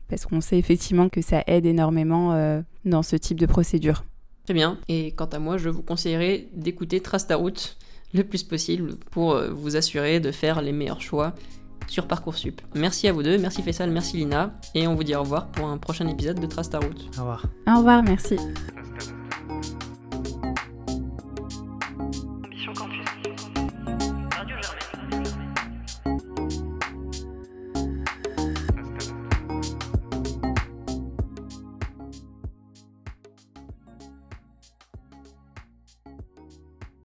parce 0.09 0.27
qu'on 0.27 0.42
sait 0.43 0.59
effectivement 0.59 1.09
que 1.09 1.23
ça 1.23 1.43
aide 1.47 1.67
énormément 1.67 2.33
euh, 2.33 2.61
dans 2.85 3.03
ce 3.03 3.17
type 3.17 3.39
de 3.39 3.47
procédure. 3.47 4.05
Très 4.45 4.55
bien. 4.55 4.79
Et 4.89 5.13
quant 5.13 5.27
à 5.27 5.39
moi, 5.39 5.57
je 5.57 5.69
vous 5.69 5.83
conseillerais 5.83 6.49
d'écouter 6.53 7.01
Trace 7.01 7.27
ta 7.27 7.37
route 7.37 7.77
le 8.13 8.25
plus 8.25 8.43
possible 8.43 8.97
pour 9.11 9.33
euh, 9.33 9.51
vous 9.51 9.77
assurer 9.77 10.21
de 10.21 10.31
faire 10.31 10.61
les 10.61 10.73
meilleurs 10.73 11.01
choix 11.01 11.35
sur 11.89 12.07
Parcoursup. 12.07 12.61
Merci 12.75 13.09
à 13.09 13.13
vous 13.13 13.23
deux, 13.23 13.39
merci 13.39 13.63
Faisal, 13.63 13.91
merci 13.91 14.17
Lina, 14.17 14.55
et 14.75 14.87
on 14.87 14.95
vous 14.95 15.05
dit 15.05 15.15
au 15.15 15.21
revoir 15.21 15.49
pour 15.49 15.67
un 15.67 15.79
prochain 15.79 16.07
épisode 16.09 16.41
de 16.41 16.47
Trace 16.47 16.71
ta 16.71 16.79
route. 16.79 17.11
Au 17.17 17.21
revoir. 17.21 17.47
Au 17.69 17.79
revoir, 17.79 18.03
merci. 18.03 18.37